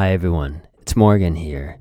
[0.00, 0.62] Hi, everyone.
[0.80, 1.78] It's Morgan here.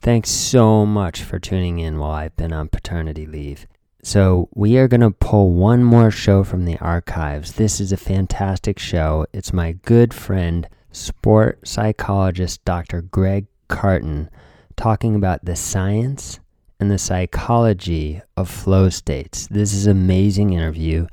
[0.00, 3.66] Thanks so much for tuning in while I've been on paternity leave.
[4.02, 7.52] So, we are going to pull one more show from the archives.
[7.52, 9.26] This is a fantastic show.
[9.34, 13.02] It's my good friend, sport psychologist Dr.
[13.02, 14.30] Greg Cartin,
[14.76, 16.40] talking about the science
[16.80, 19.46] and the psychology of flow states.
[19.48, 21.06] This is an amazing interview.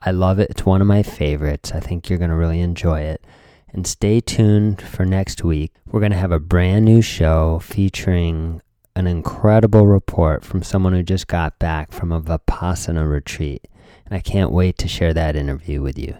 [0.00, 0.48] I love it.
[0.48, 1.72] It's one of my favorites.
[1.72, 3.22] I think you're going to really enjoy it.
[3.70, 5.72] And stay tuned for next week.
[5.86, 8.62] We're going to have a brand new show featuring
[8.96, 13.68] an incredible report from someone who just got back from a Vipassana retreat.
[14.06, 16.16] And I can't wait to share that interview with you.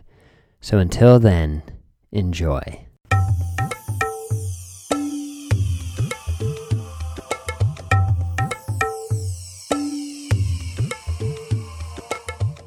[0.61, 1.63] So until then,
[2.13, 2.85] enjoy.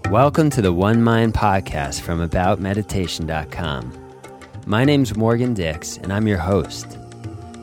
[0.10, 4.01] Welcome to the One Mind podcast from AboutMeditation.com.
[4.68, 6.98] My name's Morgan Dix, and I'm your host.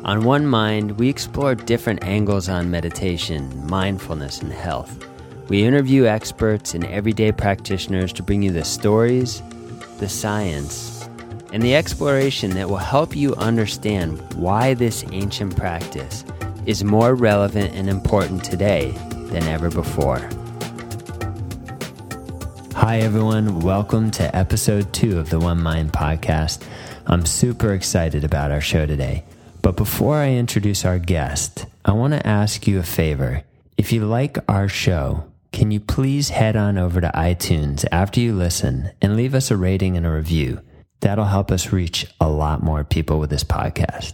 [0.05, 5.07] On One Mind, we explore different angles on meditation, mindfulness, and health.
[5.49, 9.43] We interview experts and everyday practitioners to bring you the stories,
[9.99, 11.09] the science,
[11.53, 16.25] and the exploration that will help you understand why this ancient practice
[16.67, 18.91] is more relevant and important today
[19.31, 20.29] than ever before.
[22.75, 23.61] Hi, everyone.
[23.61, 26.63] Welcome to episode two of the One Mind podcast.
[27.11, 29.25] I'm super excited about our show today.
[29.63, 33.45] But before I introduce our guest, I want to ask you a favor.
[33.79, 38.35] If you like our show, can you please head on over to iTunes after you
[38.35, 40.61] listen and leave us a rating and a review?
[41.01, 44.13] That'll help us reach a lot more people with this podcast.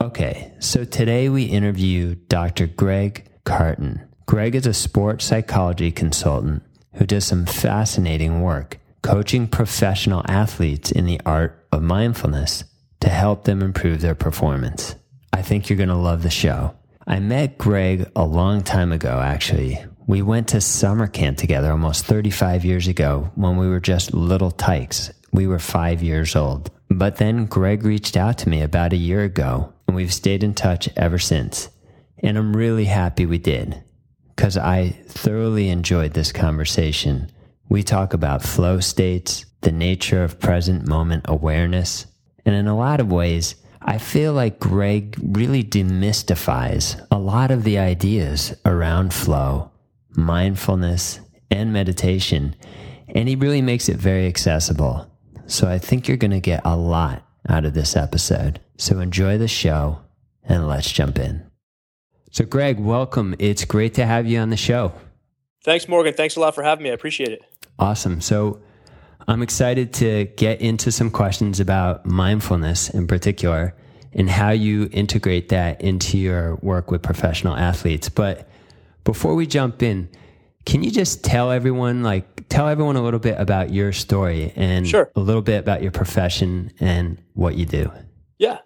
[0.00, 2.66] Okay, so today we interview Dr.
[2.66, 4.04] Greg Cartin.
[4.26, 11.06] Greg is a sports psychology consultant who does some fascinating work coaching professional athletes in
[11.06, 12.64] the art of mindfulness
[13.00, 14.94] to help them improve their performance.
[15.32, 16.76] I think you're going to love the show.
[17.06, 19.84] I met Greg a long time ago, actually.
[20.06, 24.50] We went to summer camp together almost 35 years ago when we were just little
[24.50, 25.10] tykes.
[25.32, 26.70] We were five years old.
[26.90, 30.54] But then Greg reached out to me about a year ago, and we've stayed in
[30.54, 31.70] touch ever since.
[32.18, 33.82] And I'm really happy we did
[34.36, 37.30] because I thoroughly enjoyed this conversation.
[37.68, 42.06] We talk about flow states, the nature of present moment awareness,
[42.44, 47.64] and in a lot of ways, I feel like Greg really demystifies a lot of
[47.64, 49.70] the ideas around flow,
[50.10, 51.20] mindfulness,
[51.50, 52.54] and meditation,
[53.08, 55.10] and he really makes it very accessible.
[55.46, 58.60] So I think you're going to get a lot out of this episode.
[58.78, 60.00] So enjoy the show
[60.44, 61.44] and let's jump in.
[62.30, 63.34] So, Greg, welcome.
[63.38, 64.92] It's great to have you on the show.
[65.64, 66.14] Thanks, Morgan.
[66.14, 66.90] Thanks a lot for having me.
[66.90, 67.42] I appreciate it.
[67.78, 68.20] Awesome.
[68.20, 68.62] So,
[69.28, 73.74] I'm excited to get into some questions about mindfulness in particular
[74.12, 78.08] and how you integrate that into your work with professional athletes.
[78.08, 78.48] But
[79.04, 80.08] before we jump in,
[80.64, 84.86] can you just tell everyone, like, tell everyone a little bit about your story and
[84.86, 85.10] sure.
[85.16, 87.90] a little bit about your profession and what you do?
[88.38, 88.58] Yeah.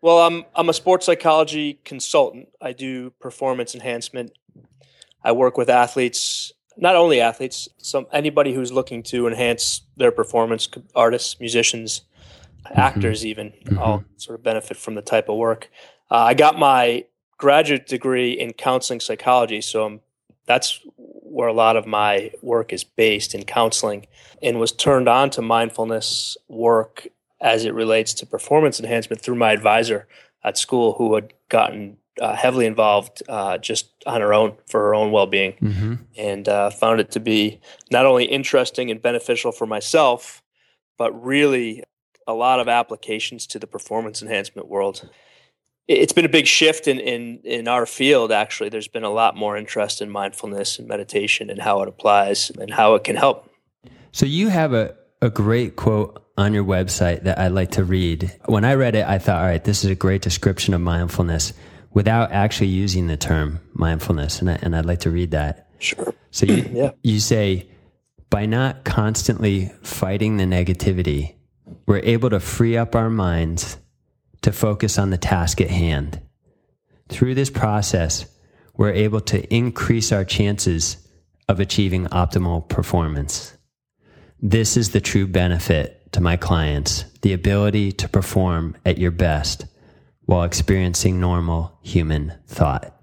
[0.00, 2.48] Well, I'm I'm a sports psychology consultant.
[2.60, 4.32] I do performance enhancement.
[5.24, 10.68] I work with athletes, not only athletes, some anybody who's looking to enhance their performance,
[10.94, 12.02] artists, musicians,
[12.64, 12.80] mm-hmm.
[12.80, 13.78] actors, even mm-hmm.
[13.78, 15.70] all sort of benefit from the type of work.
[16.10, 17.04] Uh, I got my
[17.36, 20.00] graduate degree in counseling psychology, so I'm,
[20.46, 24.06] that's where a lot of my work is based in counseling,
[24.42, 27.08] and was turned on to mindfulness work
[27.40, 30.08] as it relates to performance enhancement through my advisor
[30.42, 34.94] at school who had gotten uh, heavily involved uh, just on her own for her
[34.94, 35.52] own well-being.
[35.60, 35.94] Mm-hmm.
[36.16, 40.42] and uh, found it to be not only interesting and beneficial for myself
[40.98, 41.84] but really
[42.26, 45.08] a lot of applications to the performance enhancement world.
[45.86, 48.68] It's been a big shift in, in, in our field actually.
[48.68, 52.70] There's been a lot more interest in mindfulness and meditation and how it applies and
[52.70, 53.50] how it can help.
[54.12, 58.36] So you have a, a great quote on your website that I'd like to read.
[58.44, 61.54] When I read it, I thought, all right, this is a great description of mindfulness
[61.98, 64.38] without actually using the term mindfulness.
[64.38, 65.68] And, I, and I'd like to read that.
[65.80, 66.14] Sure.
[66.30, 66.90] So you, yeah.
[67.02, 67.68] you say,
[68.30, 71.34] by not constantly fighting the negativity,
[71.86, 73.78] we're able to free up our minds
[74.42, 76.20] to focus on the task at hand.
[77.08, 78.26] Through this process,
[78.76, 80.98] we're able to increase our chances
[81.48, 83.58] of achieving optimal performance.
[84.40, 89.64] This is the true benefit to my clients the ability to perform at your best
[90.28, 92.94] while experiencing normal human thought.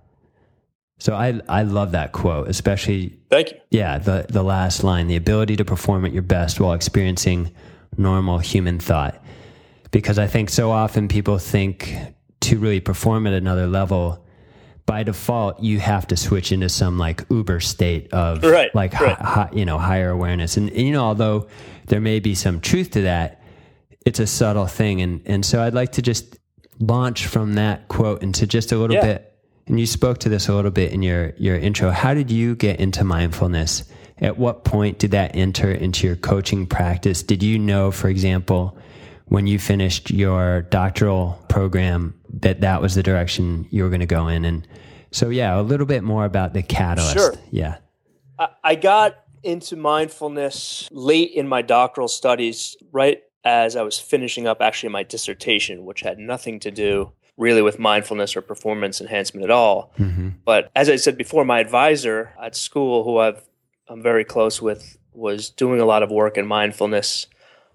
[0.99, 3.57] So I I love that quote, especially Thank you.
[3.71, 7.51] Yeah, the the last line, the ability to perform at your best while experiencing
[7.97, 9.23] normal human thought.
[9.89, 11.97] Because I think so often people think
[12.41, 14.23] to really perform at another level,
[14.85, 19.17] by default, you have to switch into some like uber state of right, like right.
[19.17, 21.47] Hi, hi, you know higher awareness, and, and you know although
[21.87, 23.41] there may be some truth to that,
[24.05, 26.37] it's a subtle thing, and and so I'd like to just
[26.79, 29.01] launch from that quote into just a little Yeah.
[29.05, 29.31] bit.
[29.67, 31.89] And you spoke to this a little bit in your your intro.
[31.91, 33.83] How did you get into mindfulness?
[34.19, 37.23] At what point did that enter into your coaching practice?
[37.23, 38.77] Did you know, for example,
[39.25, 44.05] when you finished your doctoral program, that that was the direction you were going to
[44.05, 44.45] go in?
[44.45, 44.65] And
[45.11, 47.13] so, yeah, a little bit more about the catalyst.
[47.13, 47.33] Sure.
[47.51, 47.77] Yeah.
[48.39, 54.47] I, I got into mindfulness late in my doctoral studies, right as I was finishing
[54.47, 59.43] up actually my dissertation, which had nothing to do really with mindfulness or performance enhancement
[59.43, 59.93] at all.
[59.97, 63.43] hmm But as I said before, my advisor at school, who I've,
[63.87, 67.27] I'm very close with, was doing a lot of work in mindfulness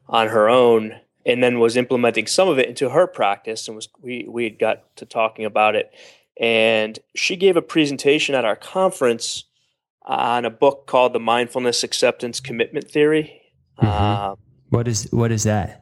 [0.09, 3.69] on her own, and then was implementing some of it into her practice.
[3.69, 5.93] And was we we had got to talking about it,
[6.39, 9.45] and she gave a presentation at our conference
[10.03, 13.43] on a book called The Mindfulness Acceptance Commitment Theory.
[13.81, 13.87] Mhm.
[13.87, 14.35] Uh,
[14.71, 15.81] What is what is that?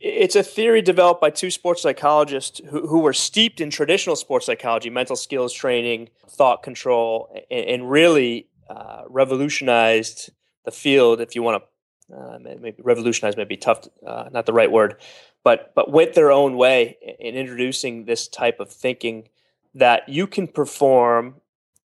[0.00, 4.46] it's a theory developed by two sports psychologists who, who were steeped in traditional sports
[4.46, 10.30] psychology, mental skills training, thought control, and, and really uh, revolutionized
[10.64, 11.20] the field.
[11.20, 14.96] If you want to, uh, maybe revolutionize tough, uh, not the right word,
[15.42, 19.28] but but went their own way in introducing this type of thinking
[19.74, 21.36] that you can perform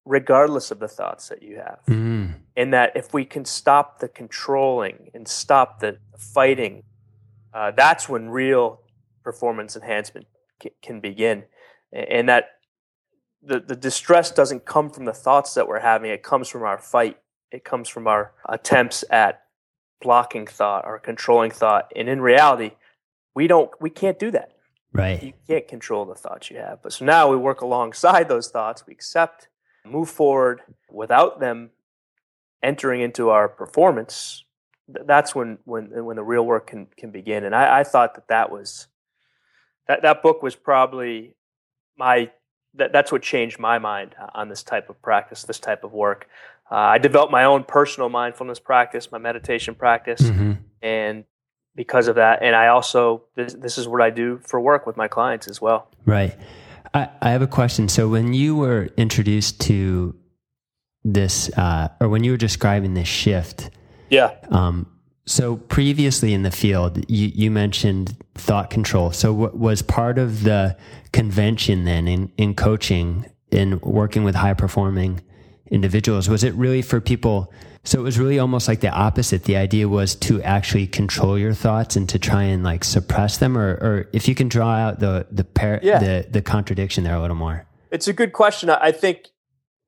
[0.08, 2.34] regardless of the thoughts that you have Mm.
[2.56, 6.82] and that if we can stop the controlling and stop the fighting,
[7.52, 8.81] uh, that's when real
[9.22, 10.26] performance enhancement
[10.62, 11.44] c- can begin.
[11.93, 12.50] And that
[13.43, 16.78] the, the distress doesn't come from the thoughts that we're having, it comes from our
[16.78, 17.19] fight.
[17.50, 19.43] It comes from our attempts at
[20.00, 21.90] blocking thought or controlling thought.
[21.96, 22.72] And in reality,
[23.34, 24.52] we don't we can't do that
[24.93, 25.22] Right.
[25.22, 26.82] you can't control the thoughts you have.
[26.82, 28.87] But so now we work alongside those thoughts.
[28.87, 29.49] We accept,
[29.90, 31.70] move forward without them
[32.62, 34.44] entering into our performance.
[34.88, 37.44] That's when when when the real work can can begin.
[37.44, 38.88] And I, I thought that that was
[39.87, 41.35] that that book was probably
[41.96, 42.31] my
[42.75, 46.29] that, that's what changed my mind on this type of practice, this type of work.
[46.70, 50.52] Uh, I developed my own personal mindfulness practice, my meditation practice hmm
[50.82, 51.25] and
[51.75, 54.96] because of that and i also this, this is what i do for work with
[54.96, 56.37] my clients as well Right.
[56.94, 57.88] I, I have a question.
[57.88, 60.14] So when you were introduced to
[61.05, 63.70] this, uh, or when you were describing this shift,
[64.11, 64.87] yeah um,
[65.29, 69.12] so previously in the field, you, you mentioned thought control.
[69.12, 70.76] So what was part of the
[71.12, 75.20] convention then in, in coaching, in working with high performing
[75.70, 76.29] individuals?
[76.29, 77.52] Was it really for people?
[77.88, 79.44] So it was really almost like the opposite.
[79.44, 83.56] The idea was to actually control your thoughts and to try and like suppress them,
[83.56, 85.99] or, or if you can draw out the the par- Yeah.
[85.99, 87.64] the the contradiction there a little more.
[87.90, 89.19] it's a good question i think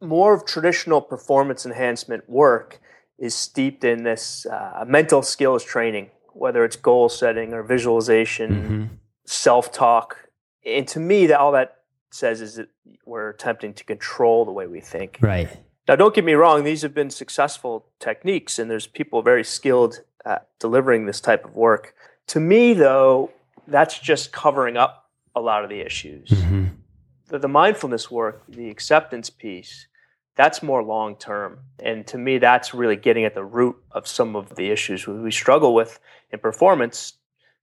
[0.00, 2.80] more of traditional performance enhancement work
[3.18, 8.84] is steeped in this uh, mental skills training whether it's goal setting or visualization hmm
[9.26, 10.16] self-talk
[10.66, 11.76] and to me that all that
[12.10, 12.68] says is that
[13.06, 15.48] we're attempting to control the way we think Right.
[15.90, 20.02] Now, don't get me wrong; these have been successful techniques, and there's people very skilled
[20.24, 21.96] at delivering this type of work.
[22.28, 23.32] To me, though,
[23.66, 26.30] that's just covering up a lot of the issues.
[26.30, 26.66] hmm
[27.26, 29.88] The, the mindfulness work, the acceptance piece,
[30.36, 34.36] that's more long term, and to me, that's really getting at the root of some
[34.36, 35.98] of the issues we we struggle with
[36.30, 37.14] in performance: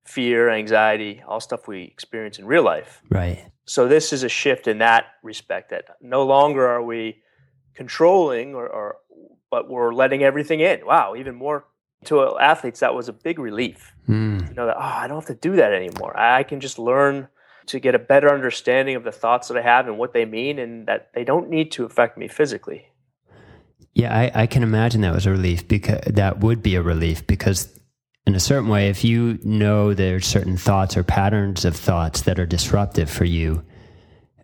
[0.04, 3.40] fear, anxiety, all stuff we experience in real life Right.
[3.66, 7.24] so this is a shift in that respect that no longer are we
[7.78, 8.98] controlling or, or
[9.50, 10.86] but we're letting everything in.
[10.86, 11.66] Wow even more
[12.06, 13.94] to athletes that was a big relief.
[14.10, 14.50] Mm.
[14.50, 16.18] you know that oh i don't have to do that anymore.
[16.18, 17.30] I can just learn
[17.68, 20.60] to get a better understanding of the thoughts that i have and what they mean
[20.60, 22.88] and that they don't need to affect me physically.
[23.94, 27.26] Yeah, I, I can imagine that was a relief because that would be a relief
[27.26, 27.78] because
[28.28, 32.38] in a certain way, if you know there's certain thoughts or patterns of thoughts that
[32.38, 33.64] are disruptive for you,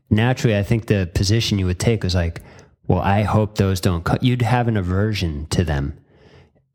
[0.10, 2.42] naturally, I think the position you would take was like,
[2.88, 4.24] well, I hope those don't cut.
[4.24, 5.98] You'd have an aversion to them.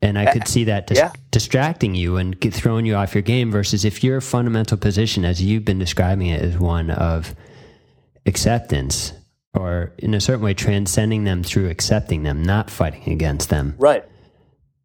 [0.01, 1.11] And I could see that dis- Yeah.
[1.29, 5.65] distracting you and throwing you off your game versus if your fundamental position, as you've
[5.65, 7.35] been describing it, is one of
[8.25, 9.13] acceptance
[9.53, 13.75] or in a certain way transcending them through accepting them, not fighting against them.
[13.77, 14.05] right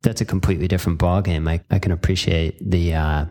[0.02, 1.48] That's a completely different ballgame.
[1.48, 3.26] I, I can appreciate the uh,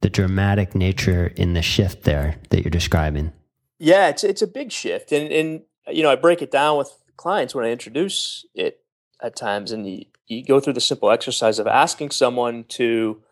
[0.00, 3.32] the dramatic nature in the shift there that you're describing.
[3.78, 6.90] Yeah, it's it's a big shift, and and you know I break it down with
[7.18, 8.80] clients when I introduce it
[9.22, 13.22] at times, and you, you go through the simple exercise of asking someone to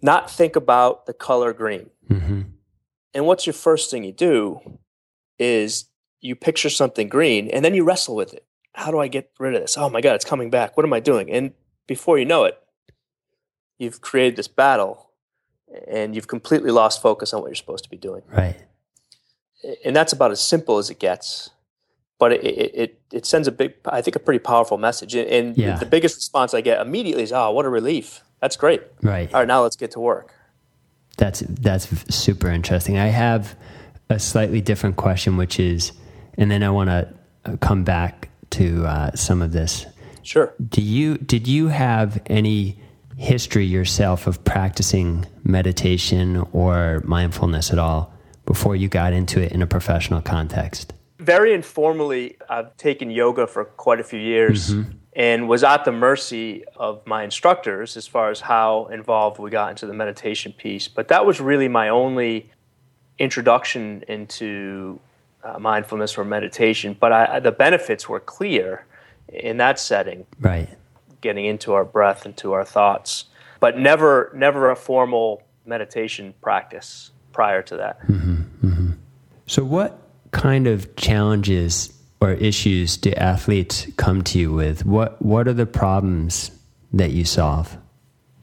[0.00, 1.90] not think about the color green.
[2.08, 2.42] hmm
[3.12, 4.78] And what's your first thing you do?
[5.42, 5.86] is
[6.20, 8.46] you picture something green and then you wrestle with it.
[8.74, 9.76] How do I get rid of this?
[9.76, 10.76] Oh my God, it's coming back.
[10.76, 11.30] What am I doing?
[11.30, 11.52] And
[11.86, 12.58] before you know it,
[13.78, 15.10] you've created this battle
[15.88, 18.22] and you've completely lost focus on what you're supposed to be doing.
[18.28, 18.56] Right.
[19.84, 21.50] And that's about as simple as it gets.
[22.22, 25.16] But it, it, it, sends a big, I think, a pretty powerful message.
[25.16, 25.76] And Yeah.
[25.76, 28.22] the biggest response I get immediately is, oh, what a relief.
[28.40, 28.80] That's great.
[29.02, 29.28] Right.
[29.34, 30.32] All right, now let's get to work.
[31.16, 32.96] That's that's super interesting.
[32.96, 33.56] I have
[34.08, 35.90] a slightly different question, which is,
[36.38, 39.84] and then I want to come back to uh, some of this.
[40.22, 40.54] Sure.
[40.68, 42.78] Do you did you have any
[43.16, 48.14] history yourself of practicing meditation or mindfulness at all
[48.46, 50.94] before you got into it in a professional context?
[51.22, 54.90] Very informally, I've taken yoga for quite a few years mm-hmm.
[55.14, 59.70] and was at the mercy of my instructors as far as how involved we got
[59.70, 60.88] into the meditation piece.
[60.88, 62.50] But that was really my only
[63.18, 64.98] introduction into
[65.44, 66.96] uh, mindfulness or meditation.
[66.98, 68.86] But I, the benefits were clear
[69.28, 70.68] in that setting, Right.
[71.20, 73.26] getting into our breath, into our thoughts,
[73.60, 78.00] but never, never a formal meditation practice prior to that.
[78.06, 78.66] Mm-hmm.
[78.66, 78.90] Mm-hmm.
[79.46, 80.01] So, what
[80.32, 84.84] kind of challenges or issues do athletes come to you with?
[84.84, 86.50] What What are the problems
[86.92, 87.76] that you solve?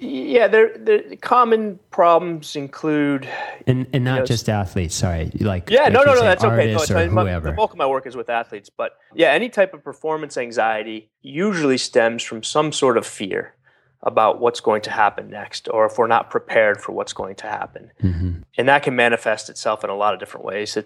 [0.01, 3.27] Yeah, there, the common problems include
[3.67, 4.27] And and not Yes.
[4.29, 4.95] just athletes.
[4.95, 6.71] Sorry, like Yeah, like no, no, no, that's okay.
[6.71, 7.09] No, it's or.
[7.09, 7.49] My- whoever.
[7.49, 11.09] the bulk of my work is with athletes, but yeah, any type of performance anxiety
[11.21, 13.53] usually stems from some sort of fear
[14.01, 17.47] about what's going to happen next, or if we're not prepared for what's going to
[17.47, 18.43] happen, Mhm.
[18.57, 20.77] and that can manifest itself in a lot of different ways.
[20.77, 20.83] I-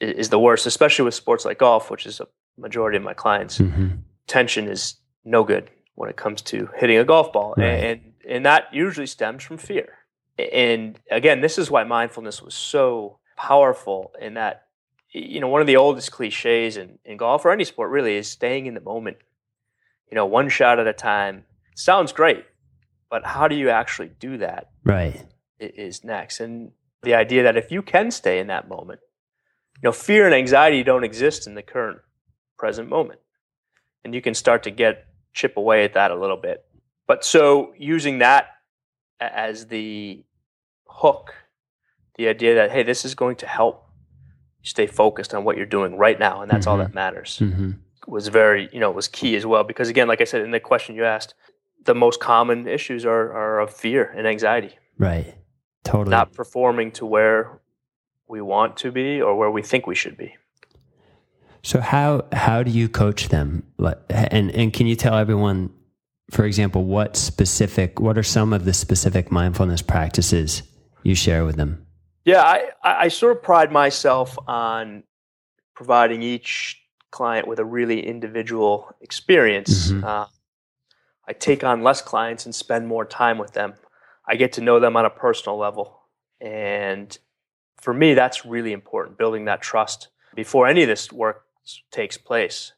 [0.00, 2.26] is the worst, especially with sports like golf, which is a
[2.58, 3.58] majority of my clients.
[3.58, 3.98] Mhm.
[4.26, 7.66] Tension is no good when it comes to hitting a golf ball, Right.
[7.84, 9.98] and and that usually stems from fear.
[10.38, 14.68] And again, this is why mindfulness was so powerful in that,
[15.10, 18.28] you know, one of the oldest cliches in, in golf or any sport really is
[18.30, 19.16] staying in the moment.
[20.10, 21.44] You know, one shot at a time.
[21.74, 22.44] Sounds great,
[23.10, 25.24] but how do you actually do that Right.
[25.58, 26.38] is next.
[26.40, 26.72] And
[27.02, 29.00] the idea that if you can stay in that moment,
[29.76, 32.00] you know, fear and anxiety don't exist in the current
[32.58, 33.20] present moment.
[34.04, 36.64] And you can start to get chip away at that a little bit.
[37.06, 38.46] But so using that
[39.20, 40.24] as the
[40.86, 41.34] hook,
[42.16, 43.86] the idea that, hey, this is going to help
[44.62, 46.84] you stay focused on what you're doing right now, and that's all Mhm.
[46.84, 47.72] that matters hmm
[48.08, 49.62] was very, you know, was key as well.
[49.62, 51.34] Because again, like I said in the question you asked,
[51.84, 55.34] the most common issues are, are of fear and anxiety Right.
[55.84, 56.10] Totally.
[56.10, 57.60] not performing to where
[58.32, 60.34] we want to be or where we think we should be.
[61.62, 63.62] So how how do you coach them?
[64.08, 65.70] And and can you tell everyone,
[66.30, 70.62] for example, what specific what are some of the specific mindfulness practices
[71.04, 71.86] you share with them?
[72.24, 75.02] Yeah, I, I sort of pride myself on
[75.74, 79.90] providing each client with a really individual experience.
[79.90, 80.04] Mhm.
[80.04, 80.26] Uh,
[81.28, 83.74] I take on less clients and spend more time with them.
[84.26, 86.00] I get to know them on a personal level.
[86.40, 87.16] And
[87.82, 91.44] for me, that's really important, building that trust before any of this work
[91.90, 92.72] takes place.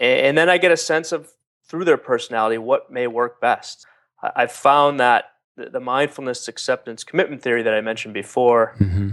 [0.00, 1.30] And then I get a sense of,
[1.68, 3.86] through their personality, what may work best.
[4.22, 9.10] I- I've found that the the mindfulness acceptance commitment theory that I mentioned before, hmm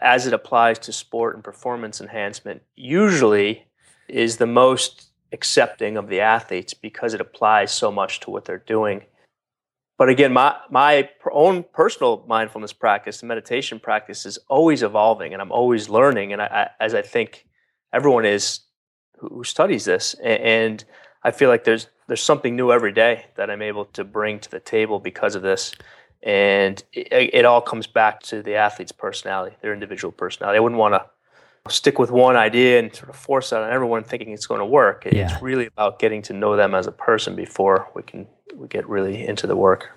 [0.00, 3.66] as it applies to sport and performance enhancement, usually
[4.06, 8.62] is the most accepting of the athletes because it applies so much to what they're
[8.76, 9.02] doing.
[9.98, 15.42] But again, my my own personal mindfulness practice, the meditation practice, is always evolving, and
[15.42, 16.32] I'm always learning.
[16.32, 17.46] And I, I, as I think
[17.92, 18.60] everyone is
[19.18, 20.84] who, studies this, and
[21.24, 24.50] I feel like there's there's something new every day that I'm able to bring to
[24.50, 25.74] the table because of this.
[26.22, 30.56] And it, it all comes back to the athlete's personality, their individual personality.
[30.56, 31.04] I wouldn't want to
[31.68, 34.66] stick with one idea and sort of force that on everyone thinking it's going to
[34.66, 35.06] work.
[35.06, 35.32] It- Yeah.
[35.32, 38.88] It's really about getting to know them as a person before we can we get
[38.88, 39.90] really into the work.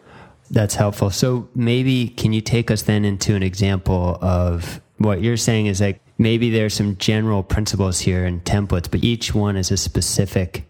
[0.52, 1.10] That's helpful.
[1.10, 5.80] So maybe can you take us then into an example of what you're saying is
[5.82, 10.66] like maybe there's some general principles here and templates, but each one is a specific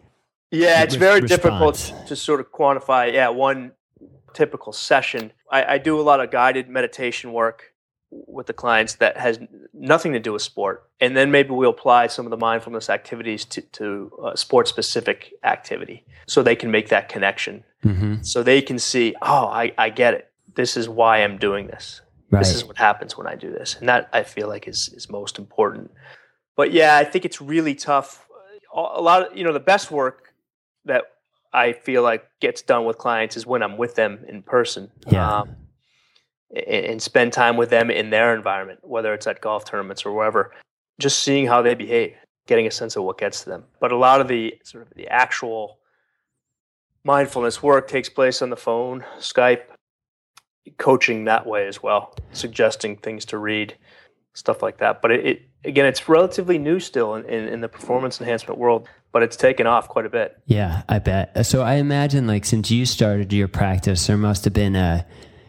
[0.51, 1.41] Yeah, it's Res- very response.
[1.89, 3.12] difficult to sort of quantify.
[3.13, 3.72] Yeah, one
[4.34, 5.31] typical session.
[5.51, 7.71] I, I do a lot of guided meditation work
[8.12, 9.39] with the clients that has
[9.74, 13.46] nothing to do with sport, and then maybe we'll apply some of the mindfulness activities
[13.46, 18.62] to, to uh, sport specific activity, so they can make that connection, hmm so they
[18.62, 20.32] can see, oh, I, I get it.
[20.56, 22.01] This is why I'm doing this.
[22.30, 22.39] right.
[22.39, 25.10] This is what happens when I do this, and that I feel like is is
[25.10, 25.91] most important.
[26.56, 28.27] But yeah, I think it's really tough.
[28.75, 30.34] A a lot of you know the best work
[30.86, 31.03] that
[31.53, 34.91] I feel like gets done with clients is when I'm with them in person.
[35.10, 35.39] Yeah.
[35.39, 35.56] Um,
[36.55, 40.51] and, spend time with them in their environment, whether it's at golf tournaments or wherever.
[41.00, 42.15] just seeing how they behave,
[42.48, 43.63] getting a sense of what gets to them.
[43.79, 45.79] But a lot of the sort of the actual
[47.03, 49.63] mindfulness work takes place on the phone, Skype,
[50.77, 53.75] coaching that way as well, suggesting things to read,
[54.34, 55.01] stuff like that.
[55.01, 58.88] But it, it again, it's relatively new still in, in, in, the performance enhancement world,
[59.12, 60.38] but it's taken off quite a bit.
[60.46, 61.46] Yeah, I bet.
[61.46, 65.05] So I imagine, like, since you started your practice, there must have been a,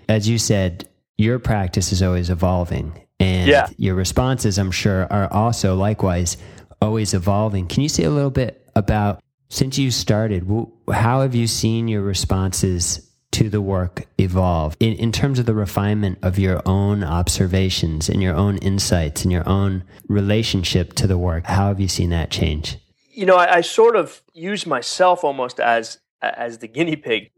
[0.08, 0.88] as you said,
[1.22, 3.00] your practice is always evolving.
[3.20, 3.68] And yeah.
[3.76, 6.36] your responses, I'm sure, are also likewise
[6.80, 7.68] always evolving.
[7.68, 10.50] Can you say a little bit about since you started,
[10.90, 15.54] how have you seen your responses to the work evolve in, in terms of the
[15.54, 21.18] refinement of your own observations and your own insights and your own relationship to the
[21.18, 21.44] work?
[21.46, 22.78] How have you seen that change?
[23.10, 27.30] You know, I, I sort of use myself almost as as the guinea pig,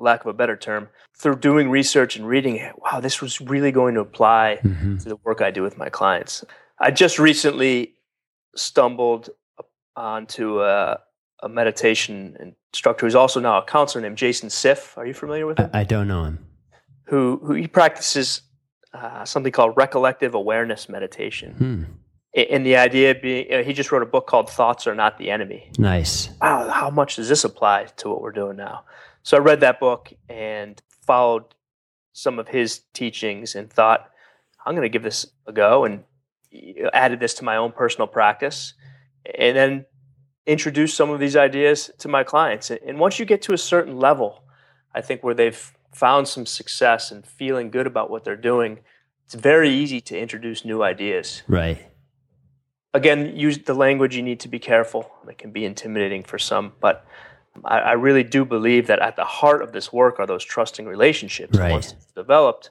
[0.00, 2.56] lack of a better term, through doing research and reading.
[2.56, 4.96] it, Wow, this was really going to apply mm-hmm.
[4.98, 6.44] to the work I do with my clients.
[6.80, 7.94] I just recently
[8.56, 9.30] stumbled
[9.96, 11.00] onto a
[11.42, 14.96] a meditation instructor who's also now a counselor named Jason Siff.
[14.96, 15.70] Are you familiar with him?
[15.72, 16.46] I, don't know him.
[17.04, 18.42] Who who he practices
[18.92, 21.52] uh, something called recollective awareness meditation.
[21.52, 21.82] Hmm.
[22.32, 25.18] And the idea being, you know, he just wrote a book called "Thoughts Are Not
[25.18, 26.28] the Enemy." Nice.
[26.40, 28.84] Wow, how much does this apply to what we're doing now?
[29.22, 31.44] So I read that book and followed
[32.12, 34.10] some of his teachings and thought,
[34.64, 36.04] I'm going to give this a go, and
[36.92, 38.74] added this to my own personal practice.
[39.38, 39.86] And then
[40.46, 42.70] introduced some of these ideas to my clients.
[42.70, 44.42] And once you get to a certain level,
[44.94, 48.80] I think where they've found some success and feeling good about what they're doing,
[49.24, 51.42] it's very easy to introduce new ideas.
[51.46, 51.86] Right.
[52.92, 55.10] Again, use the language you need to be careful.
[55.28, 57.06] It can be intimidating for some, but
[57.64, 60.86] I, I really do believe that at the heart of this work are those trusting
[60.86, 61.58] relationships.
[61.58, 61.72] Right.
[61.72, 62.70] Once it's developed,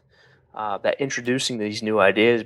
[0.55, 2.43] uh, that introducing these new ideas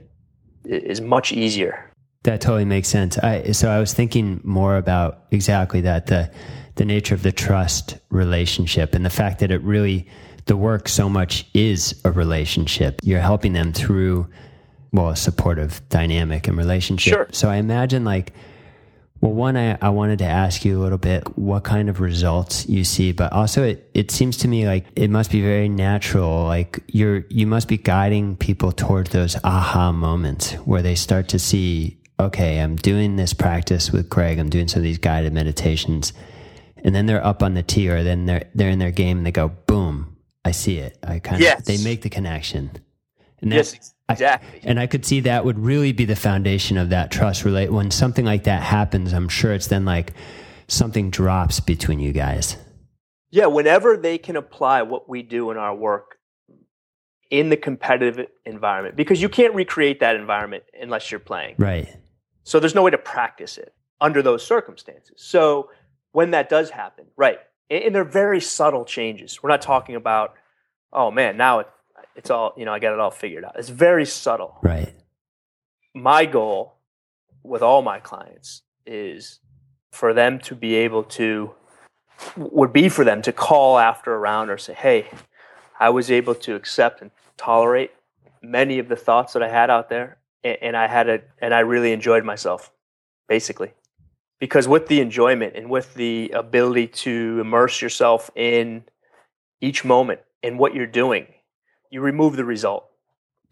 [0.66, 1.90] is much easier.
[2.24, 3.18] That totally makes sense.
[3.18, 6.32] I, so I was thinking more about exactly that the
[6.76, 10.08] the nature of the trust relationship and the fact that it really
[10.46, 13.00] the work so much is a relationship.
[13.04, 14.28] You're helping them through
[14.92, 17.14] well a supportive dynamic and relationship.
[17.14, 17.28] Sure.
[17.32, 18.34] So I imagine like
[19.24, 22.68] well one I, I wanted to ask you a little bit what kind of results
[22.68, 26.44] you see, but also it, it seems to me like it must be very natural.
[26.44, 31.40] Like you're you must be guiding people towards those aha moments where they start to
[31.40, 34.40] see okay, I'm doing this practice with Greg.
[34.40, 36.14] I'm doing some of these guided meditations.
[36.84, 39.26] And then they're up on the tee or then they're, they're in their game and
[39.26, 40.98] they go, boom, I see it.
[41.04, 41.60] I kind yes.
[41.60, 42.72] of, they make the connection.
[43.44, 44.62] And yes, exactly.
[44.64, 47.72] I, and I could see that would really be the foundation of that trust relate.
[47.72, 50.14] When something like that happens, I'm sure it's then like
[50.68, 52.58] something drops between you guys.
[53.30, 53.46] Yeah.
[53.46, 56.18] Whenever they can apply what we do in our work
[57.30, 61.56] in the competitive environment, because you can't recreate that environment unless you're playing.
[61.58, 61.94] Right
[62.44, 65.16] so there's no way to practice it under those circumstances.
[65.18, 65.70] So
[66.12, 69.42] when that does happen, right, and they're very subtle changes.
[69.42, 70.34] We're not talking about,
[70.92, 71.68] oh man, now it,
[72.16, 73.58] it's all, you know, I got it all figured out.
[73.58, 74.58] It's very subtle.
[74.62, 74.94] Right.
[75.94, 76.76] My goal
[77.44, 79.40] with all my clients is
[79.92, 81.52] for them to be able to,
[82.38, 85.08] would be for them to call after a round or say, hey,
[85.80, 87.92] I was able to accept and tolerate
[88.42, 91.60] many of the thoughts that I had out there and I had a and I
[91.60, 92.72] really enjoyed myself,
[93.30, 93.74] basically,
[94.40, 98.84] because with the enjoyment and with the ability to immerse yourself in
[99.62, 101.28] each moment and what you're doing,
[101.94, 102.90] you remove the result,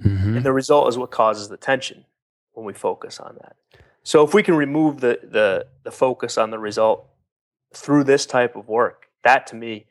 [0.04, 0.38] mm-hmm.
[0.38, 2.06] and the result is what causes the tension
[2.54, 3.56] when we focus on that.
[4.04, 7.08] So if we can remove the the the focus on the result
[7.74, 9.86] through this type of work, that to me,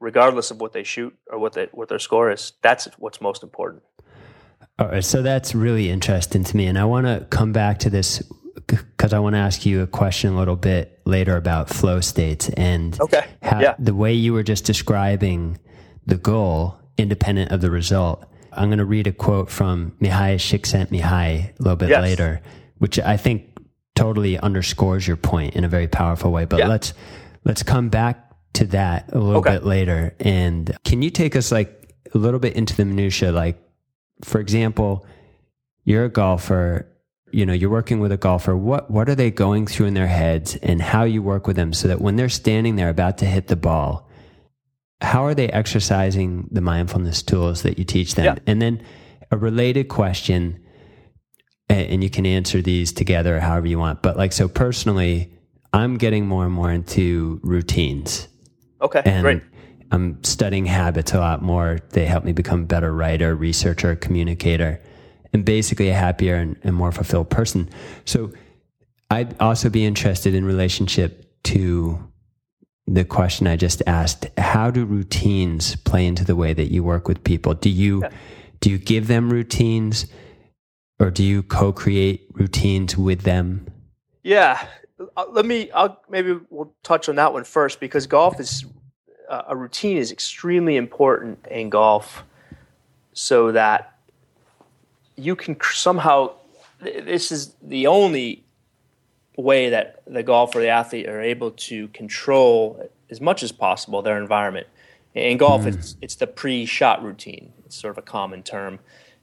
[0.00, 3.42] regardless of what they shoot or what they, what their score is, that's what's most
[3.42, 3.82] important.
[4.78, 7.90] All right, so that's really interesting to me, and I want to come back to
[7.90, 8.22] this
[8.66, 12.48] because I want to ask you a question a little bit later about flow states
[12.50, 13.26] and okay.
[13.42, 13.74] how, yeah.
[13.78, 15.58] the way you were just describing
[16.06, 18.24] the goal, independent of the result.
[18.52, 22.02] I'm going to read a quote from Mihai Csikszentmihalyi a little bit yes.
[22.02, 22.40] later,
[22.78, 23.58] which I think
[23.94, 26.44] totally underscores your point in a very powerful way.
[26.44, 26.68] But yeah.
[26.68, 26.94] let's
[27.44, 29.52] let's come back to that a little okay.
[29.52, 30.14] bit later.
[30.20, 33.58] And can you take us like a little bit into the minutia, like
[34.24, 35.06] for example,
[35.84, 36.88] you're a golfer,
[37.30, 38.56] you know, you're working with a golfer.
[38.56, 41.72] What what are they going through in their heads and how you work with them
[41.72, 44.05] so that when they're standing there about to hit the ball,
[45.00, 48.24] how are they exercising the mindfulness tools that you teach them?
[48.24, 48.36] Yeah.
[48.46, 48.82] And then
[49.30, 50.62] a related question
[51.68, 54.02] and you can answer these together however you want.
[54.02, 55.32] But like so personally,
[55.72, 58.28] I'm getting more and more into routines.
[58.80, 59.42] Okay, and great.
[59.90, 61.78] I'm studying habits a lot more.
[61.90, 64.80] They help me become a better writer, researcher, communicator.
[65.32, 67.68] and basically a happier and, and more fulfilled person.
[68.04, 68.32] So
[69.10, 71.98] I'd also be interested in relationship to
[72.86, 74.26] the question I just asked.
[74.38, 77.54] How do routines play into the way that you work with people?
[77.54, 78.10] Do you yeah.
[78.60, 80.06] do you give them routines
[80.98, 83.66] or do you co-create routines with them?
[84.22, 84.64] Yeah.
[85.16, 88.64] Uh, let me I'll maybe we'll touch on that one first because golf is
[89.28, 92.24] uh, a routine is extremely important in golf
[93.12, 93.98] so that
[95.16, 96.32] you can somehow
[96.80, 98.45] this is the only
[99.36, 104.02] way that the golfer or the athlete are able to control as much as possible
[104.02, 104.66] their environment.
[105.14, 105.74] In golf, mm.
[105.74, 107.52] it's it's the pre-shot routine.
[107.64, 108.78] It's sort of a common term.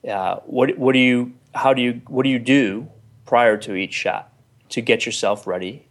[0.07, 2.87] Uh, what what do you how do you what do you do
[3.25, 4.33] prior to each shot
[4.69, 5.87] to get yourself ready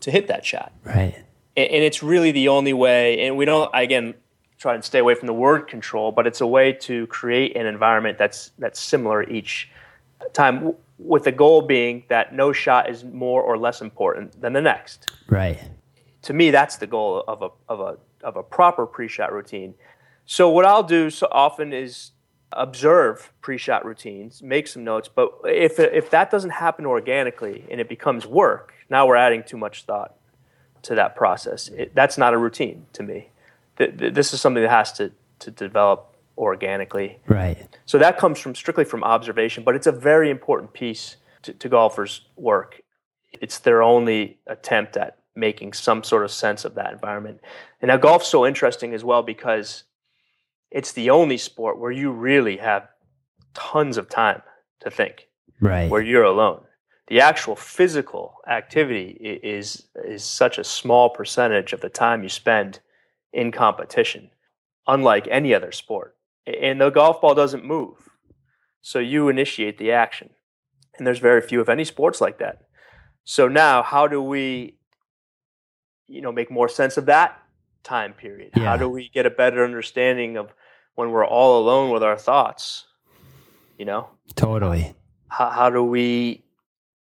[0.00, 0.72] to hit that shot?
[0.84, 1.14] Right.
[1.56, 3.26] And, and it's really the only way.
[3.26, 4.14] And we don't again
[4.58, 7.66] try and stay away from the word control, but it's a way to create an
[7.66, 9.68] environment that's that's similar each
[10.32, 14.60] time with the goal being that no shot is more or less important than the
[14.60, 15.10] next.
[15.28, 15.60] Right.
[16.22, 19.74] To me, that's the goal of a of a of a proper pre-shot routine.
[20.24, 22.12] So what I'll do so often is
[22.52, 25.08] observe pre-shot routines, make some notes.
[25.12, 29.58] But if if that doesn't happen organically and it becomes work, now we're adding too
[29.58, 30.14] much thought
[30.82, 31.68] to that process.
[31.68, 33.28] It, that's not a routine to me.
[33.76, 37.18] This is something that has to to develop organically.
[37.26, 37.66] Right.
[37.86, 41.68] So that comes from strictly from observation, but it's a very important piece to, to
[41.68, 42.82] golfers' work.
[43.40, 47.40] It's their only attempt at making some sort of sense of that environment.
[47.80, 49.84] And now golf's so interesting as well because
[50.70, 52.88] it's the only sport where you really have
[53.54, 54.42] tons of time
[54.80, 55.28] to think.
[55.60, 55.90] Right.
[55.90, 56.62] Where you're alone.
[57.08, 62.80] The actual physical activity is is such a small percentage of the time you spend
[63.32, 64.30] in competition,
[64.86, 68.08] unlike any other sport and the golf ball doesn't move.
[68.82, 70.30] So you initiate the action.
[70.96, 72.62] And there's very few, if any, sports like that.
[73.24, 74.76] So now, how do we,
[76.06, 77.40] you know, make more sense of that
[77.82, 78.50] time period?
[78.54, 78.64] Yeah.
[78.64, 80.52] How do we get a better understanding of
[80.94, 82.84] when we're all alone with our thoughts?
[83.78, 84.94] You know, totally.
[85.28, 86.44] How, how do we?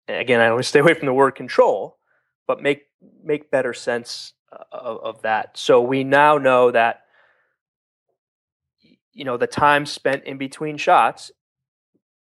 [0.08, 1.98] Again, I always stay away from the word control,
[2.46, 2.86] but make
[3.22, 5.56] make better sense uh, of, of that.
[5.58, 7.02] So we now know that
[9.16, 11.32] you know the time spent in between shots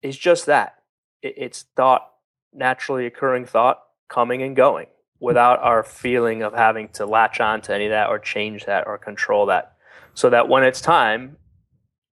[0.01, 0.75] is just that
[1.21, 2.09] it's thought
[2.53, 4.87] naturally occurring thought coming and going
[5.19, 8.87] without our feeling of having to latch on to any of that or change that
[8.87, 9.75] or control that
[10.15, 11.37] so that when it's time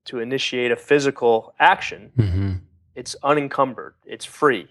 [0.05, 2.53] to initiate a physical action mm-hmm.
[2.95, 4.67] it's unencumbered it's free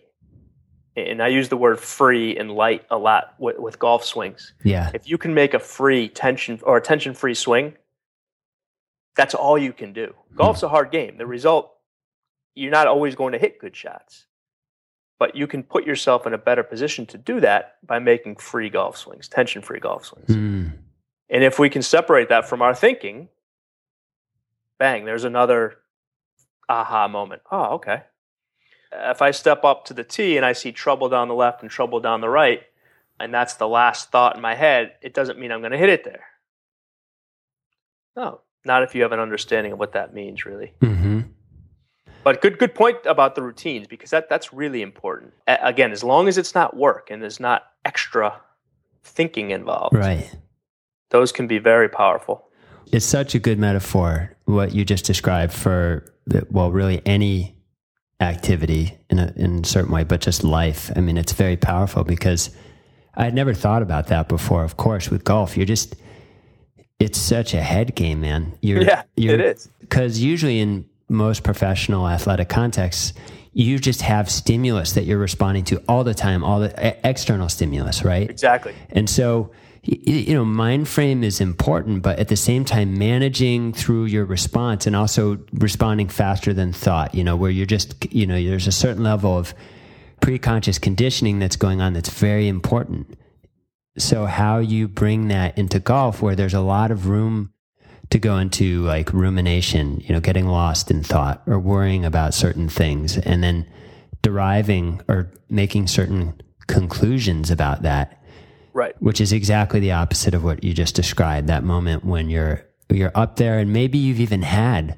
[0.96, 4.54] and I use the word free and light a lot with, with golf swings.
[4.64, 4.90] Yeah.
[4.94, 7.74] If you can make a free tension or a tension free swing,
[9.16, 10.14] that's all you can do.
[10.34, 11.16] Golf's a hard game.
[11.16, 11.72] The result,
[12.54, 14.26] you're not always going to hit good shots,
[15.18, 18.68] but you can put yourself in a better position to do that by making free
[18.68, 20.28] golf swings, tension free golf swings.
[20.28, 20.72] Mm.
[21.28, 23.28] And if we can separate that from our thinking,
[24.78, 25.78] bang, there's another
[26.68, 27.42] aha moment.
[27.50, 28.02] Oh, okay.
[28.92, 31.70] If I step up to the tee and I see trouble down the left and
[31.70, 32.62] trouble down the right,
[33.18, 35.88] and that's the last thought in my head, it doesn't mean I'm going to hit
[35.88, 36.24] it there.
[38.14, 40.72] No, not if you have an understanding of what that means, really.
[40.80, 41.20] Mm-hmm.
[42.24, 45.32] But good, good point about the routines because that that's really important.
[45.46, 48.40] A- again, as long as it's not work and there's not extra
[49.04, 50.28] thinking involved, right?
[51.10, 52.48] Those can be very powerful.
[52.90, 56.12] It's such a good metaphor what you just described for
[56.50, 57.56] well, really any
[58.20, 60.90] activity in a in a certain way, but just life.
[60.96, 62.50] I mean, it's very powerful because
[63.14, 64.64] I had never thought about that before.
[64.64, 65.94] Of course, with golf, you're just
[66.98, 68.56] it's such a head game, man.
[68.60, 69.68] You're, yeah, you're, it is.
[69.80, 73.12] Because usually in most professional athletic contexts,
[73.52, 78.04] you just have stimulus that you're responding to all the time, all the external stimulus,
[78.04, 78.28] right?
[78.28, 78.74] Exactly.
[78.90, 79.50] And so,
[79.82, 84.86] you know, mind frame is important, but at the same time, managing through your response
[84.86, 88.72] and also responding faster than thought, you know, where you're just, you know, there's a
[88.72, 89.54] certain level of
[90.20, 93.16] preconscious conditioning that's going on that's very important.
[93.98, 97.52] So how you bring that into golf where there's a lot of room
[98.10, 102.68] to go into like rumination, you know, getting lost in thought or worrying about certain
[102.68, 103.66] things and then
[104.22, 108.22] deriving or making certain conclusions about that.
[108.72, 108.94] Right.
[109.00, 113.12] Which is exactly the opposite of what you just described, that moment when you're you're
[113.14, 114.96] up there and maybe you've even had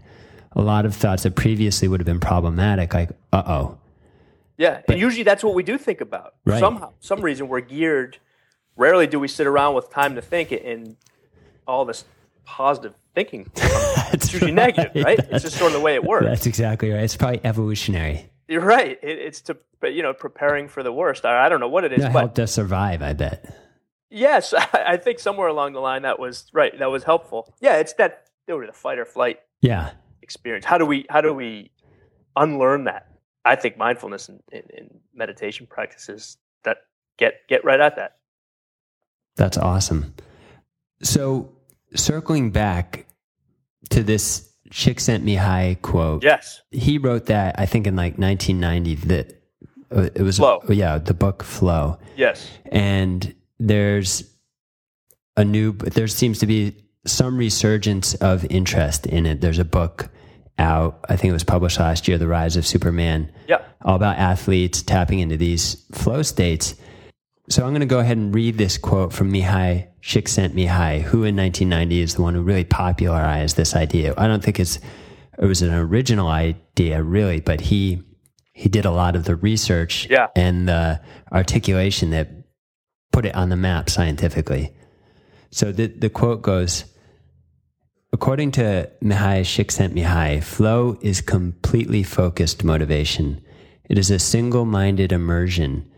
[0.53, 3.79] a lot of thoughts that previously would have been problematic like uh-oh.
[4.59, 6.35] Yeah, but, and usually that's what we do think about.
[6.45, 6.59] Right.
[6.59, 8.19] Somehow, some reason we're geared
[8.79, 10.97] rarely do we sit around with time to think it and
[11.67, 12.07] all this
[12.47, 13.51] positive thinking.
[13.57, 14.75] it's usually right.
[14.77, 15.19] negative, right?
[15.19, 16.25] That's, it's just sort of the way it works.
[16.25, 17.03] That's exactly right.
[17.03, 18.31] It's probably evolutionary.
[18.49, 18.99] You're right.
[19.03, 21.27] It, it's to but you know preparing for the worst.
[21.27, 22.05] I, I don't know what it is.
[22.05, 23.03] It helped us survive.
[23.03, 23.55] I bet.
[24.11, 26.77] Yes, I think somewhere along the line that was right.
[26.79, 27.55] That was helpful.
[27.61, 29.41] Yeah, it's that the fight or flight.
[29.61, 29.91] Yeah.
[30.23, 30.65] Experience.
[30.65, 31.71] How do we how do we
[32.37, 33.09] unlearn that?
[33.45, 36.79] I think mindfulness and, and, and meditation practices that
[37.19, 38.18] get get right at that.
[39.39, 40.15] That's awesome.
[41.03, 41.51] So
[41.95, 43.07] circling back
[43.91, 46.23] to this Csikszentmihalyi quote.
[46.23, 46.61] Yes.
[46.71, 49.43] He wrote that I think in like 1990 that
[49.91, 50.61] uh, it was Flow.
[50.69, 51.99] yeah, the book Flow.
[52.17, 52.47] Yes.
[52.67, 54.25] And there's
[55.37, 59.41] a new there seems to be some resurgence of interest in it.
[59.41, 60.11] There's a book
[60.59, 63.33] out, I think it was published last year, The Rise of Superman.
[63.47, 63.63] Yeah.
[63.83, 66.75] All about athletes tapping into these flow states.
[67.51, 71.35] So I'm going to go ahead and read this quote from Mihai Csikszentmihalyi, who in
[71.35, 74.13] 1990 is the one who really popularized this idea.
[74.19, 74.79] I don't think it's
[75.39, 78.03] it was an original idea really, but he
[78.53, 80.27] he did a lot of the research yeah.
[80.37, 81.01] and the
[81.33, 82.29] articulation that
[83.13, 84.75] put it on the map scientifically.
[85.51, 86.85] So the the quote goes
[88.13, 93.41] According to Mihai Csikszentmihalyi, flow is completely focused motivation.
[93.89, 95.91] It is a single-minded immersion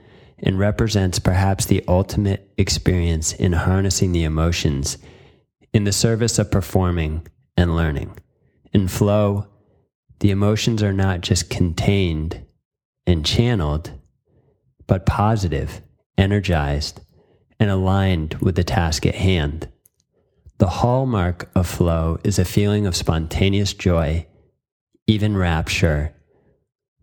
[0.42, 4.98] and represents perhaps the ultimate experience in harnessing the emotions
[5.72, 7.26] in the service of performing
[7.56, 8.16] and learning.
[8.72, 9.46] In flow,
[10.20, 12.44] the emotions are not just contained
[13.06, 13.92] and channeled,
[14.86, 15.80] but positive,
[16.18, 17.00] energized,
[17.58, 19.68] and aligned with the task at hand.
[20.58, 24.26] The hallmark of flow is a feeling of spontaneous joy,
[25.06, 26.14] even rapture,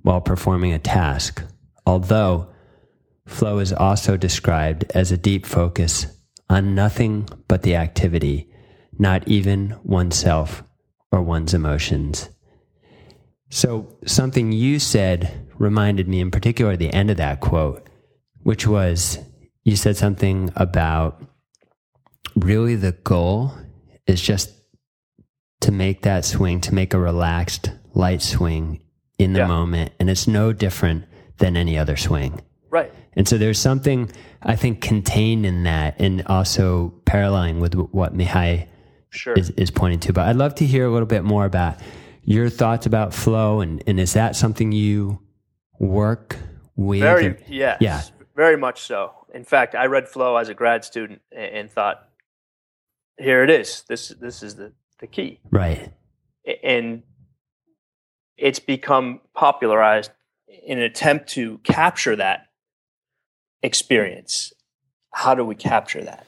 [0.01, 1.43] while performing a task,
[1.85, 2.49] although
[3.27, 6.07] Flow is also described as a deep focus
[6.49, 8.49] on nothing but the activity,
[8.97, 10.63] not even oneself
[11.11, 12.29] or one's emotions.
[13.49, 17.89] So, something you said reminded me, in particular, the end of that quote,
[18.43, 19.19] which was
[19.63, 21.21] you said something about
[22.35, 23.53] really the goal
[24.05, 24.53] is just
[25.61, 28.81] to make that swing, to make a relaxed, light swing
[29.17, 29.47] in the yeah.
[29.47, 29.91] moment.
[29.99, 31.05] And it's no different
[31.39, 32.41] than any other swing.
[32.69, 32.93] Right.
[33.13, 38.67] And so there's something I think contained in that and also paralleling with what Mihai
[39.09, 39.33] sure.
[39.33, 40.13] is, is pointing to.
[40.13, 41.79] But I'd love to hear a little bit more about
[42.23, 45.19] your thoughts about flow and, and is that something you
[45.79, 46.37] work
[46.75, 47.01] with?
[47.01, 48.01] Very, or, yes, yeah.
[48.35, 49.13] Very much so.
[49.33, 52.07] In fact, I read flow as a grad student and, and thought,
[53.17, 53.83] here it is.
[53.87, 55.39] This, this is the, the key.
[55.49, 55.91] Right.
[56.63, 57.03] And
[58.37, 60.11] it's become popularized
[60.65, 62.46] in an attempt to capture that
[63.61, 64.53] experience.
[65.13, 66.27] How do we capture that?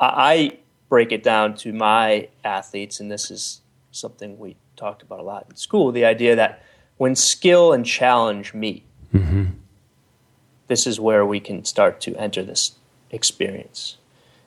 [0.00, 3.60] I break it down to my athletes, and this is
[3.90, 6.62] something we talked about a lot in school the idea that
[6.98, 9.46] when skill and challenge meet, mm-hmm.
[10.68, 12.76] this is where we can start to enter this
[13.10, 13.96] experience.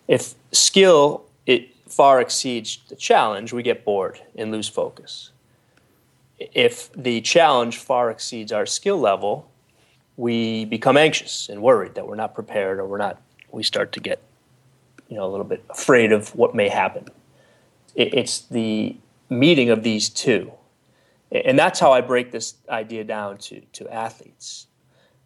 [0.08, 5.32] If skill it far exceeds the challenge, we get bored and lose focus.
[6.40, 9.51] If the challenge far exceeds our skill level,
[10.18, 13.22] we become anxious and worried that we're not prepared or we're not
[13.52, 14.22] we start to get
[15.10, 17.08] you know a little bit afraid of what may happen.
[17.96, 18.96] It, it's the
[19.30, 20.52] meeting of these two.
[21.32, 24.68] And that's how i break this idea down to, to athletes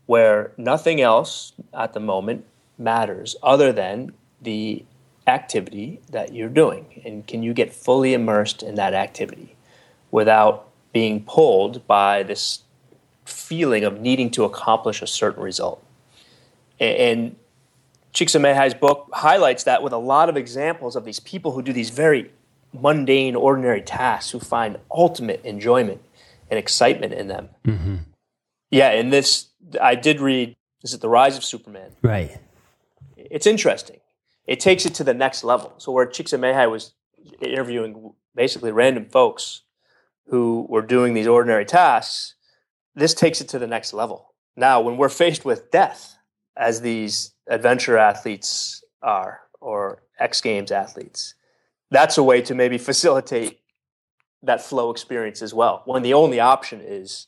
[0.06, 2.46] where nothing else at the moment
[2.78, 4.86] matters other than the
[5.28, 7.02] activity that you're doing.
[7.04, 9.56] And can you get fully immersed in that activity
[10.12, 12.60] without being pulled by this
[13.26, 15.84] feeling of needing to accomplish a certain result.
[16.80, 17.36] And
[18.14, 21.90] Csikszentmihalyi's book highlights that with a lot of examples of these people who do these
[21.90, 22.32] very
[22.74, 26.02] mundane, ordinary tasks who find ultimate enjoyment
[26.50, 27.50] and excitement in them.
[27.66, 27.96] Mm-hmm.
[28.72, 29.48] Yeah, and this,
[29.82, 31.92] I did read, is it The Rise of Superman?
[32.02, 32.38] Right.
[33.18, 34.00] It's interesting.
[34.46, 35.74] It takes it to the next level.
[35.78, 36.94] So, where Csikszentmihalyi was
[37.42, 39.62] interviewing basically random folks
[40.28, 42.36] who were doing these ordinary tasks,
[42.96, 44.34] this takes it to the next level.
[44.56, 46.18] Now, when we're faced with death,
[46.58, 51.36] as these adventure athletes are, or X Games athletes,
[51.92, 53.60] that's a way to maybe facilitate
[54.44, 55.82] that flow experience as well.
[55.86, 57.28] When the only option is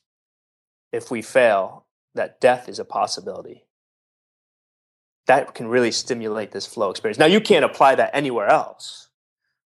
[0.91, 3.65] if we fail, that death is a possibility.
[5.27, 7.19] That can really stimulate this flow experience.
[7.19, 9.09] Now, you can't apply that anywhere else.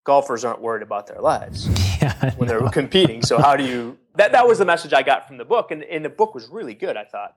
[0.03, 1.67] Golfers aren't worried about their lives
[2.01, 3.21] yeah, when they're competing.
[3.21, 5.83] So, how do you that that was the message I got from the book, and,
[5.83, 7.35] and the book was really good, I thought,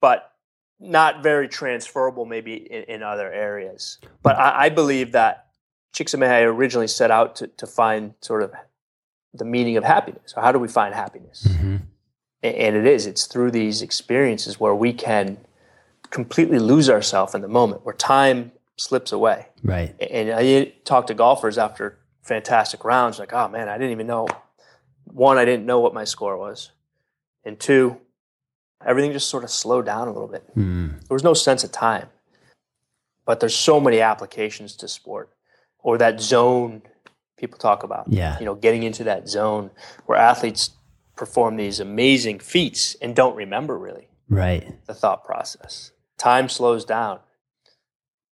[0.00, 0.32] but
[0.80, 3.98] not very transferable maybe in, in other areas.
[4.22, 5.46] But I, I believe that
[5.94, 8.52] Csikszentmihalyi originally set out to, to find sort of
[9.34, 10.32] the meaning of happiness.
[10.36, 11.46] Or how do we find happiness?
[11.48, 11.76] Mm-hmm.
[12.42, 15.38] And it is, it's through these experiences where we can
[16.10, 19.48] completely lose ourselves in the moment, where time slips away.
[19.64, 19.94] Right.
[20.00, 24.28] And I talk to golfers after fantastic rounds, like, oh man, I didn't even know.
[25.12, 26.70] One, I didn't know what my score was.
[27.44, 27.98] And two,
[28.84, 30.44] everything just sort of slowed down a little bit.
[30.56, 31.00] Mm.
[31.08, 32.08] There was no sense of time.
[33.24, 35.30] But there's so many applications to sport
[35.80, 36.82] or that zone
[37.36, 38.06] people talk about.
[38.08, 38.38] Yeah.
[38.38, 39.70] You know, getting into that zone
[40.06, 40.70] where athletes
[41.16, 44.66] perform these amazing feats and don't remember really Right.
[44.86, 45.92] the thought process.
[46.16, 47.20] Time slows down.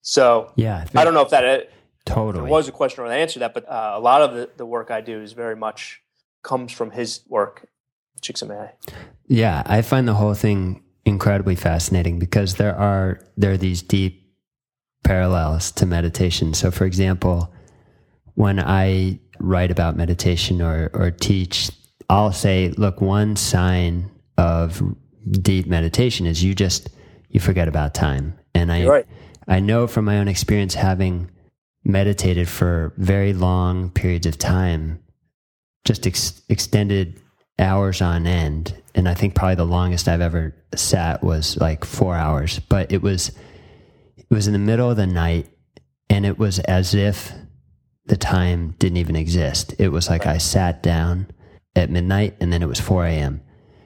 [0.02, 0.86] So Yeah.
[0.96, 1.64] I don't know if that uh,
[2.06, 2.50] Totally.
[2.50, 4.66] was a question or an answer to that, but uh, a lot of the, the
[4.66, 6.02] work I do is very much
[6.46, 7.68] comes from his work,
[8.22, 8.72] Csikszentmihalyi.
[9.28, 14.22] Yeah, I find the whole thing incredibly fascinating because there are there are these deep
[15.04, 16.54] parallels to meditation.
[16.54, 17.54] So for example,
[18.36, 21.72] when I write about meditation or or teach,
[22.10, 24.82] I'll say, look, one sign of
[25.32, 26.90] deep meditation is you just
[27.30, 28.38] you forget about time.
[28.54, 29.08] And I right.
[29.48, 31.30] I know from my own experience having
[31.84, 35.00] meditated for very long periods of time,
[35.86, 37.22] just ex- extended
[37.60, 38.76] hours on end.
[38.96, 43.02] And I think probably the longest I've ever sat was like four hours, but it
[43.02, 43.30] was,
[44.18, 45.48] it was in the middle of the night
[46.10, 47.32] and it was as if
[48.06, 49.74] the time didn't even exist.
[49.80, 51.28] It was like I sat down
[51.76, 53.42] at midnight and then it was 4 a.m.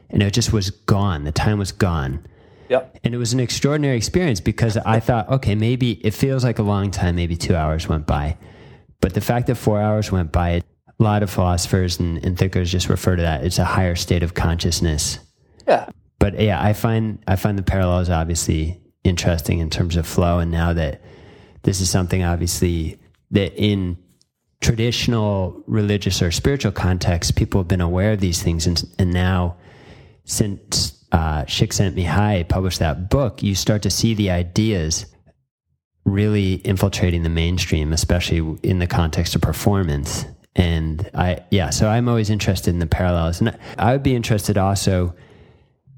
[0.09, 1.23] and it just was gone.
[1.23, 2.25] The time was gone.
[2.69, 2.99] Yep.
[3.03, 6.63] And it was an extraordinary experience because I thought, okay, maybe it feels like a
[6.63, 8.37] long time, maybe two hours went by.
[9.01, 10.61] But the fact that four hours went by,
[10.99, 13.43] a lot of philosophers and, and thinkers just refer to that.
[13.43, 15.19] It's a higher state of consciousness.
[15.67, 15.89] Yeah.
[16.19, 20.39] But yeah, I find I find the parallels obviously interesting in terms of flow.
[20.39, 21.01] And now that
[21.63, 22.99] this is something obviously
[23.31, 23.97] that in
[24.61, 28.67] traditional religious or spiritual contexts, people have been aware of these things.
[28.67, 29.57] And, and now
[30.25, 35.05] since uh, Csikszentmihalyi published that book, you start to see the ideas
[36.05, 40.25] really infiltrating the mainstream, especially in the context of performance.
[40.55, 43.39] And I, yeah, so I'm always interested in the parallels.
[43.39, 45.15] And I would be interested also,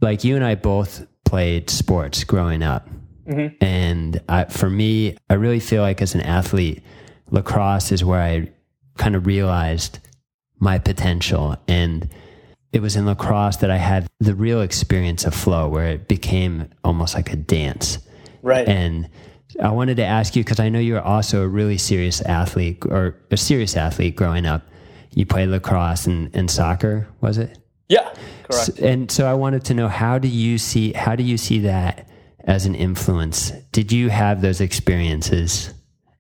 [0.01, 2.89] like you and I both played sports growing up.
[3.27, 3.63] Mm-hmm.
[3.63, 6.83] And I, for me, I really feel like as an athlete,
[7.29, 8.51] lacrosse is where I
[8.97, 9.99] kind of realized
[10.59, 11.55] my potential.
[11.67, 12.09] And
[12.73, 16.69] it was in lacrosse that I had the real experience of flow where it became
[16.83, 17.99] almost like a dance.
[18.41, 18.67] Right.
[18.67, 19.09] And
[19.61, 22.83] I wanted to ask you because I know you were also a really serious athlete
[22.85, 24.63] or a serious athlete growing up.
[25.13, 27.57] You played lacrosse and, and soccer, was it?
[27.89, 28.13] yeah.
[28.43, 28.69] Correct.
[28.69, 31.59] S- And so I wanted to know how do you see how do you see
[31.59, 32.07] that
[32.45, 33.51] as an influence?
[33.71, 35.73] Did you have those experiences,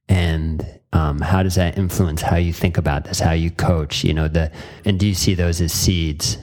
[0.09, 4.03] and um, how does that influence how you think about this, how you coach?
[4.03, 4.51] You know the
[4.85, 6.37] and do you see those as seeds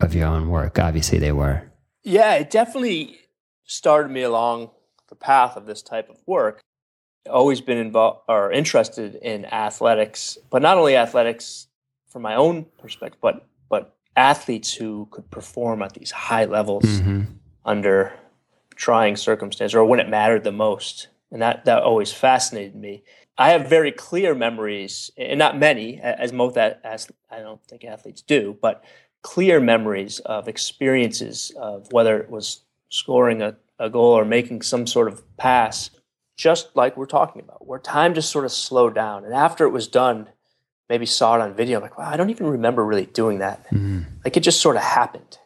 [0.00, 0.78] of your own work?
[0.78, 1.62] Obviously, they were.
[2.02, 3.16] Yeah, it definitely
[3.64, 4.70] started me along
[5.08, 6.60] the path of this type of work.
[7.28, 11.66] Always been involved or interested in athletics, but not only athletics
[12.08, 17.22] from my own perspective, but but athletes who could perform at these high levels mm-hmm.
[17.64, 18.12] under
[18.76, 21.08] trying circumstances or when it mattered the most.
[21.32, 23.02] And that, that always fascinated me.
[23.36, 28.22] I have very clear memories, and not many, as most as I don't think athletes
[28.22, 28.82] do, but
[29.22, 34.86] clear memories of experiences of whether it was scoring a, a goal or making some
[34.86, 35.90] sort of pass,
[36.36, 39.24] just like we're talking about, where time just sort of slowed down.
[39.24, 40.28] And after it was done,
[40.88, 43.66] maybe saw it on video, I'm like, wow, I don't even remember really doing that.
[44.24, 45.38] Like it just sort of happened.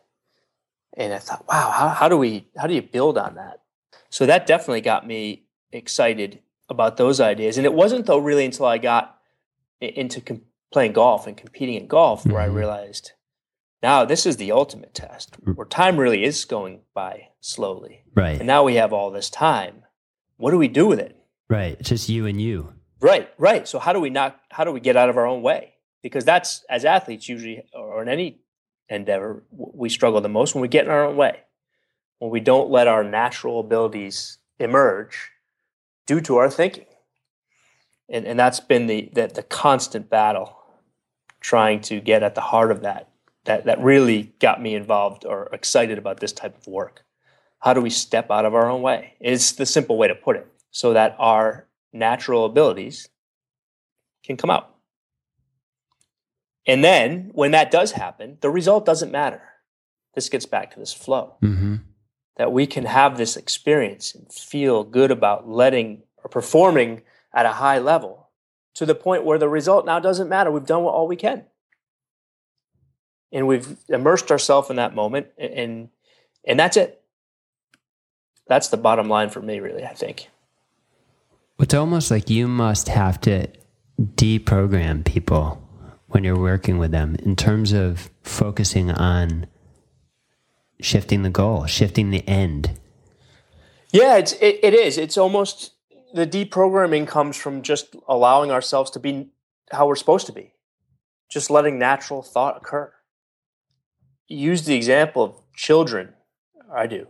[0.96, 3.62] And I thought, wow, how, how do we, how do you build on that?
[4.10, 7.56] So that definitely got me excited about those ideas.
[7.56, 9.16] And it wasn't though really until I got
[9.80, 12.54] into com- playing golf and competing in golf where I Mhm.
[12.54, 13.12] realized
[13.82, 17.99] now this is the ultimate test where time really is going by slowly.
[18.14, 19.84] Right, And now we have all this time.
[20.36, 21.16] What do we do with it?
[21.48, 21.76] right.
[21.78, 22.72] It's just you and you.
[23.00, 23.66] Right, right.
[23.66, 24.40] So how do we not?
[24.50, 25.74] How do we get out of our own way?
[26.02, 28.40] Because that's as athletes usually, or in any
[28.88, 31.40] endeavor, we struggle the most when we get in our own way,
[32.18, 35.30] when we don't let our natural abilities emerge
[36.06, 36.86] due to our thinking,
[38.08, 40.56] and and that's been the the, the constant battle,
[41.40, 43.08] trying to get at the heart of that.
[43.44, 47.04] That that really got me involved or excited about this type of work.
[47.60, 49.14] How do we step out of our own way?
[49.20, 53.08] It's the simple way to put it, so that our natural abilities
[54.24, 54.74] can come out.
[56.66, 59.42] And then when that does happen, the result doesn't matter.
[60.14, 61.76] This gets back to this flow Mm-hmm.
[62.36, 67.02] that we can have this experience and feel good about letting or performing
[67.34, 68.28] at a high level
[68.74, 70.50] to the point where the result now doesn't matter.
[70.50, 71.44] We've done all we can.
[73.32, 75.88] And we've immersed ourselves in that moment and
[76.46, 76.99] and that's it.
[78.50, 80.28] That's the bottom line for me really, I think.
[81.60, 83.46] It's almost like you must have to
[84.00, 85.62] deprogram people
[86.08, 89.46] when you're working with them in terms of focusing on
[90.80, 92.76] shifting the goal, shifting the end.
[93.92, 94.98] Yeah, it's it, it is.
[94.98, 95.74] It's almost
[96.12, 99.28] the deprogramming comes from just allowing ourselves to be
[99.70, 100.54] how we're supposed to be,
[101.30, 102.92] just letting natural thought occur.
[104.26, 106.14] Use the example of children.
[106.74, 107.06] I do.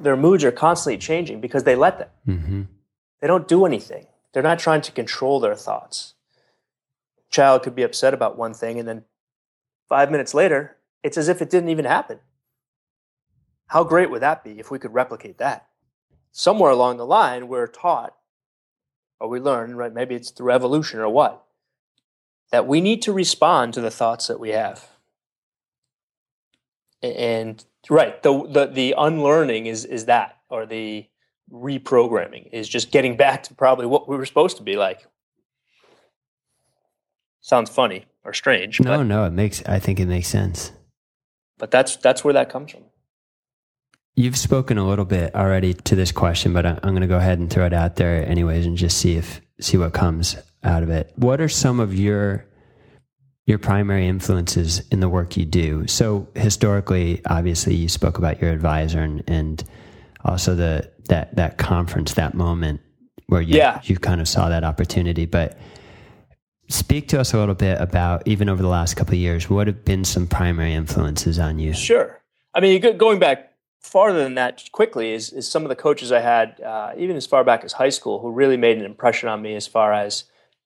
[0.00, 2.08] Their moods are constantly changing because they let them.
[2.26, 2.62] Mm-hmm.
[3.20, 4.06] They don't do anything.
[4.32, 6.14] They're not trying to control their thoughts.
[7.30, 9.04] Child could be upset about one thing, and then
[9.88, 12.20] five minutes later, it's as if it didn't even happen.
[13.66, 15.70] How great would that be if we could replicate that?
[16.32, 18.14] somewhere along the line we're taught
[19.18, 19.92] or we learn, right?
[19.92, 21.44] Maybe it's through evolution or what,
[22.50, 24.88] that we need to respond to the thoughts that we have.
[27.02, 31.06] And right, the the, the unlearning is is that, or the
[31.52, 35.06] reprogramming is just getting back to probably what we were supposed to be like.
[37.40, 38.80] Sounds funny or strange.
[38.80, 39.64] No, but, no, it makes.
[39.66, 40.72] I think it makes sense.
[41.58, 42.82] But that's that's where that comes from.
[44.14, 47.38] You've spoken a little bit already to this question, but I'm going to go ahead
[47.38, 50.90] and throw it out there anyways and just see if see what comes out of
[50.90, 51.12] it.
[51.16, 52.44] What are some of your
[53.46, 55.86] your primary influences in the work you do?
[55.86, 59.64] So historically, obviously, you spoke about your advisor and, and
[60.24, 62.80] also the that that conference, that moment
[63.26, 63.80] where you yeah.
[63.84, 65.26] you kind of saw that opportunity.
[65.26, 65.58] But
[66.68, 69.66] speak to us a little bit about even over the last couple of years, what
[69.66, 71.72] have been some primary influences on you?
[71.72, 72.20] Sure.
[72.54, 76.20] I mean, going back farther than that quickly is, is some of the coaches I
[76.20, 79.42] had, uh, even as far back as high school, who really made an impression on
[79.42, 80.24] me as far as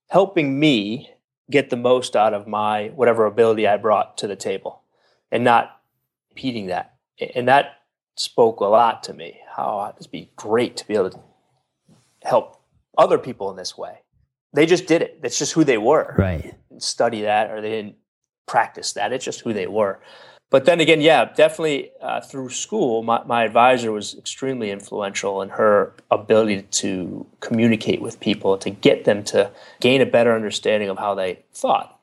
[0.09, 1.11] helping me
[1.51, 4.83] get the most out of my whatever ability I brought to the table
[5.31, 5.81] and not
[6.31, 6.95] repeating that.
[7.35, 7.81] And that
[8.17, 9.41] spoke a lot to me.
[9.57, 11.21] How it'd be great to be able to
[12.23, 12.61] help
[12.97, 14.01] other people in this way.
[14.53, 15.21] They just did it.
[15.21, 16.15] That's just who they were.
[16.17, 16.55] Right.
[16.79, 17.97] Study that or they didn't
[18.47, 19.13] practice that.
[19.13, 20.01] It's just who they were
[20.55, 25.49] but then again, yeah, definitely uh, through school, my, my advisor was extremely influential in
[25.49, 29.51] her ability to communicate with people, to get them to
[29.81, 31.99] gain a better understanding of how they thought.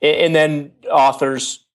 [0.00, 1.66] And, and then authors,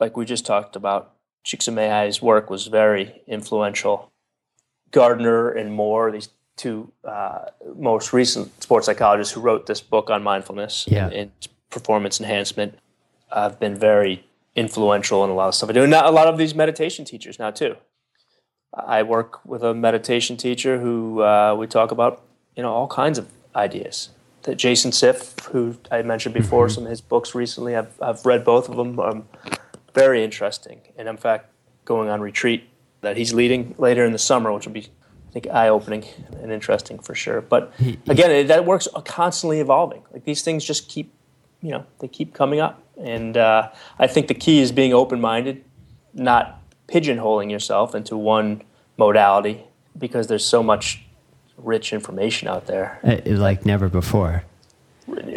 [0.00, 1.12] like we just talked about,
[1.44, 4.10] Csikszentmihalyi's work was very influential.
[4.90, 10.22] Gardner and Moore, these two uh, most recent sports psychologists who wrote this book on
[10.22, 11.08] mindfulness yeah.
[11.08, 11.30] and, and
[11.68, 12.78] performance enhancement,
[13.30, 14.25] have been very
[14.56, 15.84] influential in a lot of stuff I do.
[15.84, 17.76] And a lot of these meditation teachers now too.
[18.74, 22.22] I work with a meditation teacher who uh, we talk about,
[22.56, 24.10] you know, all kinds of ideas.
[24.42, 26.74] That Jason Siff, who I mentioned before, mm-hmm.
[26.74, 28.98] some of his books recently, I've, I've read both of them.
[29.00, 29.28] Um,
[29.94, 31.50] very interesting, and in fact,
[31.84, 32.68] going on retreat
[33.00, 34.88] that he's leading later in the summer, which will be,
[35.30, 36.04] I think, eye opening
[36.40, 37.40] and interesting for sure.
[37.40, 37.72] But
[38.06, 40.02] again, that works constantly evolving.
[40.12, 41.12] Like these things just keep,
[41.62, 42.82] you know, they keep coming up.
[42.96, 45.64] And uh, I think the key is being open minded,
[46.14, 48.62] not pigeonholing yourself into one
[48.96, 49.64] modality
[49.98, 51.02] because there's so much
[51.56, 53.00] rich information out there.
[53.04, 54.44] Uh, like never before.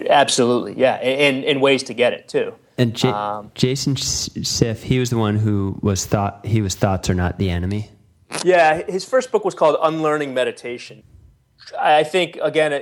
[0.10, 2.56] Absolutely, yeah, and, and ways to get it too.
[2.78, 7.10] And J- um, Jason Siff, he was the one who was thought he was thoughts
[7.10, 7.92] are not the enemy.
[8.44, 11.04] Yeah, his first book was called Unlearning Meditation.
[11.78, 12.82] I think again,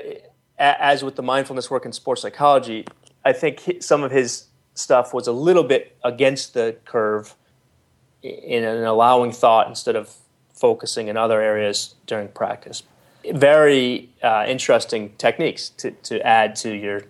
[0.57, 2.85] as with the mindfulness work in sports psychology,
[3.27, 7.35] I think some of his stuff was a little bit against the curve
[8.23, 10.15] in, allowing thought instead of
[10.53, 12.83] focusing in other areas during practice.
[13.33, 17.01] Very uh, interesting techniques to, to add to your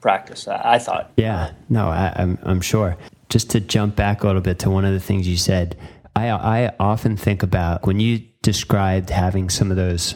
[0.00, 1.12] practice, I, I thought.
[1.18, 2.96] Yeah, no, I, I'm, I'm sure.
[3.28, 5.76] Just to jump back a little bit to one of the things you said,
[6.16, 10.14] I, I often think about when you described having some of those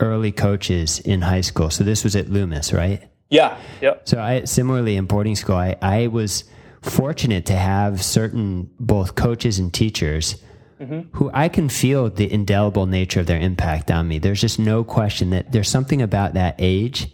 [0.00, 1.68] early coaches in high school.
[1.68, 3.11] So this was at Loomis, right?
[3.32, 3.58] Yeah.
[3.80, 3.94] Yeah.
[4.04, 6.44] So I similarly in boarding school, I, I was
[6.82, 10.36] fortunate to have certain both coaches and teachers
[10.78, 11.16] mm-hmm.
[11.16, 14.18] who I can feel the indelible nature of their impact on me.
[14.18, 17.10] There's just no question that there's something about that age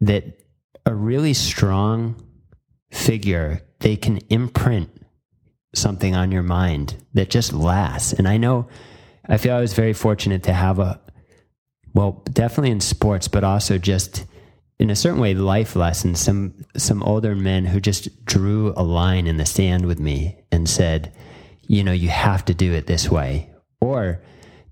[0.00, 0.40] that
[0.86, 2.16] a really strong
[2.90, 4.88] figure, they can imprint
[5.74, 8.14] something on your mind that just lasts.
[8.14, 8.66] And I know
[9.28, 11.02] I feel I was very fortunate to have a
[11.92, 14.24] well, definitely in sports, but also just
[14.80, 19.28] in a certain way life lessons some some older men who just drew a line
[19.28, 21.12] in the sand with me and said
[21.68, 23.48] you know you have to do it this way
[23.80, 24.20] or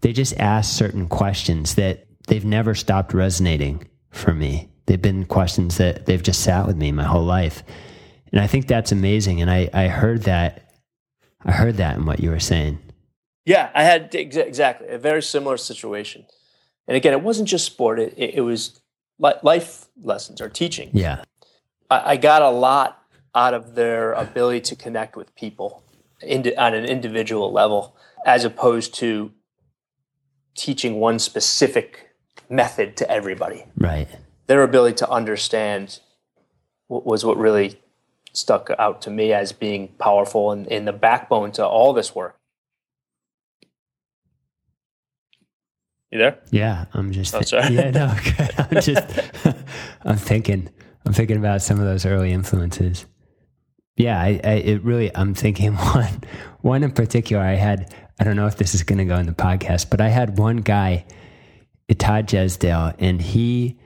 [0.01, 5.77] they just asked certain questions that they've never stopped resonating for me They've been questions
[5.77, 7.63] that they've just sat with me my whole life.
[8.33, 9.43] And I think that's amazing.
[9.43, 10.73] And I, I heard that,
[11.45, 12.79] I heard that in what you were saying.
[13.45, 16.25] Yeah, I had exactly a very similar situation.
[16.87, 18.81] And again, it wasn't just sport, it, it, it was
[19.19, 20.90] life lessons or teaching.
[20.92, 21.24] Yeah.
[21.90, 23.03] I, I, got a lot
[23.34, 25.82] out of their ability to connect with people
[26.22, 27.96] on an individual level
[28.26, 29.32] as opposed to
[30.55, 32.11] teaching one specific
[32.51, 33.64] method to everybody.
[33.76, 34.09] Right.
[34.46, 36.01] Their ability to understand
[36.88, 37.80] was what really
[38.32, 42.36] stuck out to me as being powerful and in the backbone to all this work.
[46.11, 46.38] You there?
[46.51, 47.34] Yeah, I'm just.
[47.34, 47.68] Oh, sorry.
[47.74, 48.51] Yeah, no, good.
[48.59, 49.07] I'm just.
[50.03, 50.69] I'm thinking.
[51.05, 53.07] I'm thinking about some of those early influences.
[53.97, 55.14] Yeah, I, I, it really.
[55.14, 56.23] I'm thinking one,
[56.61, 57.43] one in particular.
[57.43, 57.95] I had.
[58.21, 60.39] I don't know if this is going to go in the podcast, but I had
[60.39, 61.05] one guy,
[61.99, 63.79] Todd Jesdale, and he.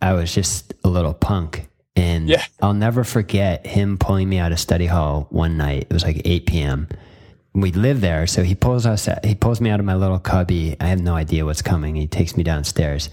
[0.00, 2.44] I was just a little punk, and yeah.
[2.62, 5.88] I'll never forget him pulling me out of study hall one night.
[5.90, 6.88] It was like 8 p.m
[7.60, 8.26] we live there.
[8.26, 10.76] So he pulls us, he pulls me out of my little cubby.
[10.80, 11.94] I have no idea what's coming.
[11.94, 13.10] He takes me downstairs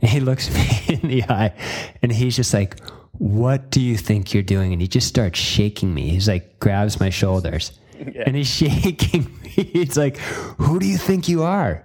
[0.00, 1.54] and he looks me in the eye
[2.02, 2.78] and he's just like,
[3.12, 4.72] what do you think you're doing?
[4.72, 6.08] And he just starts shaking me.
[6.10, 8.24] He's like, grabs my shoulders yeah.
[8.26, 9.50] and he's shaking me.
[9.50, 11.84] He's like, who do you think you are?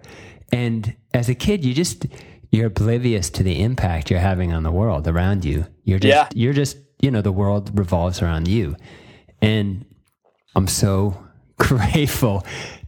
[0.51, 2.05] And as a kid, you just,
[2.51, 5.65] you're oblivious to the impact you're having on the world around you.
[5.83, 6.29] You're just, yeah.
[6.33, 8.77] you're just, you know, the world revolves around you.
[9.41, 9.85] And
[10.55, 11.21] I'm so
[11.57, 12.45] grateful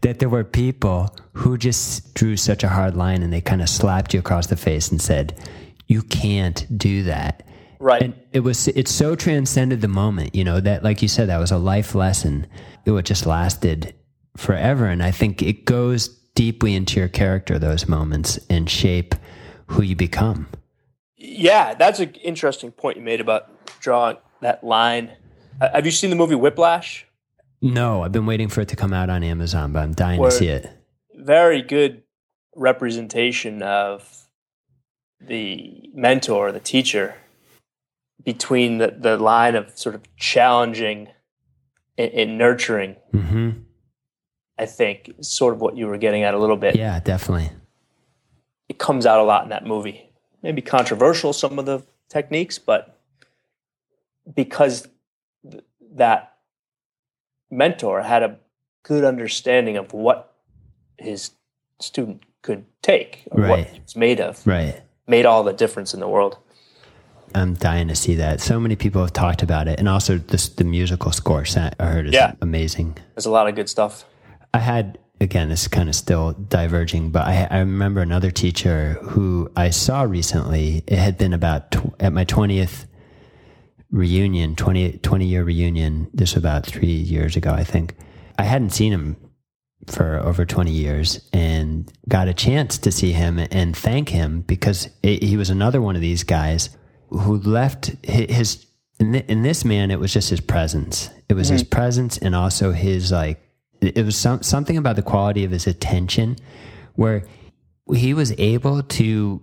[0.07, 3.69] that there were people who just drew such a hard line and they kind of
[3.69, 5.37] slapped you across the face and said,
[5.87, 7.43] "You can't do that."
[7.79, 8.01] Right.
[8.01, 11.39] And it was it so transcended the moment, you know, that like you said that
[11.39, 12.47] was a life lesson.
[12.85, 13.93] It just lasted
[14.37, 19.13] forever and I think it goes deeply into your character those moments and shape
[19.67, 20.47] who you become.
[21.17, 23.49] Yeah, that's an interesting point you made about
[23.81, 25.11] drawing that line.
[25.59, 27.06] Uh, have you seen the movie Whiplash?
[27.61, 30.31] No, I've been waiting for it to come out on Amazon, but I'm dying to
[30.31, 30.69] see it.
[31.15, 32.03] Very good
[32.55, 34.27] representation of
[35.19, 37.15] the mentor, the teacher,
[38.23, 41.09] between the, the line of sort of challenging
[41.97, 42.95] and, and nurturing.
[43.13, 43.49] Mm-hmm.
[44.59, 46.75] I think sort of what you were getting at a little bit.
[46.75, 47.51] Yeah, definitely.
[48.69, 50.09] It comes out a lot in that movie.
[50.43, 52.99] Maybe controversial some of the techniques, but
[54.35, 54.87] because
[55.49, 56.36] th- that
[57.49, 58.37] mentor had a
[58.83, 60.33] good understanding of what
[60.97, 61.31] his
[61.79, 63.49] student could take or right.
[63.49, 64.45] what it's made of.
[64.45, 64.81] Right.
[65.07, 66.37] Made all the difference in the world.
[67.35, 68.39] I'm dying to see that.
[68.41, 71.43] So many people have talked about it, and also this, the musical score.
[71.55, 72.33] I heard is yeah.
[72.41, 72.97] amazing.
[73.15, 74.05] There's a lot of good stuff.
[74.53, 75.49] I had again.
[75.49, 80.03] This is kind of still diverging, but I, I remember another teacher who I saw
[80.03, 80.83] recently.
[80.87, 82.87] It had been about tw- at my twentieth
[83.91, 86.09] reunion, 20, 20 year reunion.
[86.13, 87.95] This was about three years ago, I think.
[88.37, 89.17] I hadn't seen him
[89.87, 94.89] for over 20 years and got a chance to see him and thank him because
[95.01, 96.69] it, he was another one of these guys
[97.09, 98.65] who left his,
[98.99, 101.09] in, in this man, it was just his presence.
[101.29, 101.53] It was mm-hmm.
[101.53, 103.41] his presence and also his like,
[103.79, 106.35] it was some, something about the quality of his attention
[106.95, 107.23] where
[107.93, 109.41] he was able to,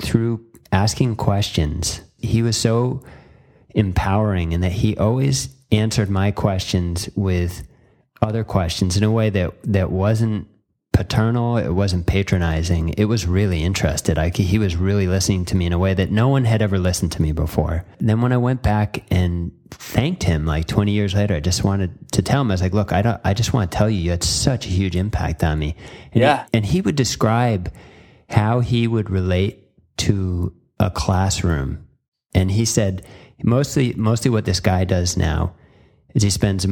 [0.00, 3.02] through asking questions, he was so
[3.74, 7.66] empowering and that he always answered my questions with
[8.22, 10.48] other questions in a way that that wasn't
[10.92, 14.16] paternal it wasn't patronizing it was really interested.
[14.16, 16.78] Like he was really listening to me in a way that no one had ever
[16.78, 17.84] listened to me before.
[18.00, 22.10] Then when i went back and thanked him like 20 years later i just wanted
[22.12, 24.00] to tell him i was like look i don't i just want to tell you
[24.00, 25.76] you had such a huge impact on me.
[26.12, 26.44] And yeah.
[26.44, 27.72] he, and he would describe
[28.28, 31.86] how he would relate to a classroom.
[32.34, 33.04] And he said
[33.42, 35.54] mostly mostly what this guy does now
[36.14, 36.66] is he spends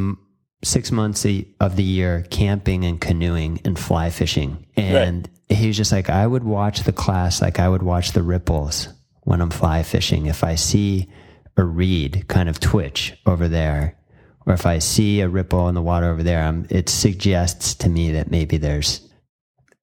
[0.65, 1.27] six months
[1.61, 4.67] of the year camping and canoeing and fly fishing.
[4.77, 5.57] And right.
[5.57, 8.89] he's just like i would watch the class like i would watch the ripples
[9.23, 10.27] when i'm fly fishing.
[10.27, 11.09] If i see
[11.57, 13.97] a reed kind of twitch over there
[14.45, 17.89] or if i see a ripple in the water over there I'm, it suggests to
[17.89, 19.09] me that maybe there's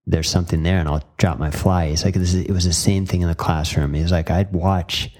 [0.05, 1.89] there's something there and i'll drop my fly.
[1.89, 3.93] He's like it was the same thing in the classroom.
[3.93, 5.15] He's like i'd watch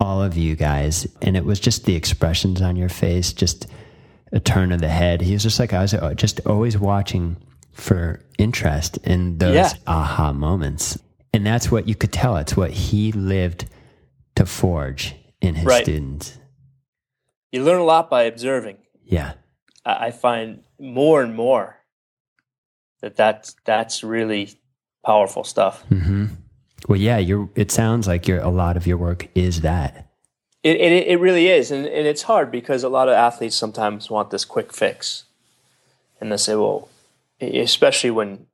[0.00, 1.06] all of you guys.
[1.22, 3.66] And it was just the expressions on your face, just
[4.32, 5.20] a turn of the head.
[5.20, 7.36] He was just like, I was uh, just always watching
[7.72, 9.72] for interest in those yeah.
[9.86, 10.98] aha moments.
[11.32, 12.36] And that's what you could tell.
[12.36, 13.66] It's what he lived
[14.36, 15.82] to forge in his right.
[15.82, 16.38] students.
[17.52, 18.78] You learn a lot by observing.
[19.04, 19.34] Yeah.
[19.84, 21.76] I find more and more
[23.00, 24.52] that that's, that's really
[25.04, 25.84] powerful stuff.
[25.90, 26.26] Mm-hmm.
[26.86, 27.48] Well, yeah, you're.
[27.54, 30.08] It sounds like your a lot of your work is that.
[30.62, 31.70] It, it, it really is.
[31.70, 35.24] And, and it's hard because a lot of athletes sometimes want this quick fix.
[36.20, 36.88] And they say, well,
[37.40, 38.46] especially when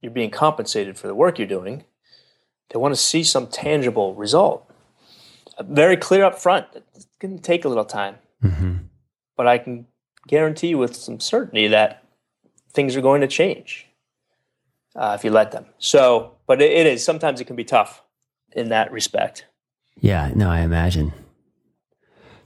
[0.00, 1.84] you're being compensated for the work you're doing,
[2.70, 4.70] they want to see some tangible result.
[5.60, 6.66] Very clear up front.
[6.94, 8.16] It's going to take a little time.
[8.42, 8.76] Mm-hmm.
[9.36, 9.86] But I can
[10.26, 12.04] guarantee you with some certainty that
[12.72, 13.86] things are going to change
[14.96, 15.66] uh, if you let them.
[15.78, 17.04] So, but it, it is.
[17.04, 18.02] Sometimes it can be tough
[18.52, 19.46] in that respect.
[20.00, 21.12] Yeah, no, I imagine.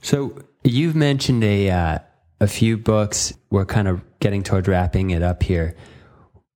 [0.01, 1.99] So you've mentioned a uh,
[2.39, 3.33] a few books.
[3.49, 5.75] We're kind of getting toward wrapping it up here.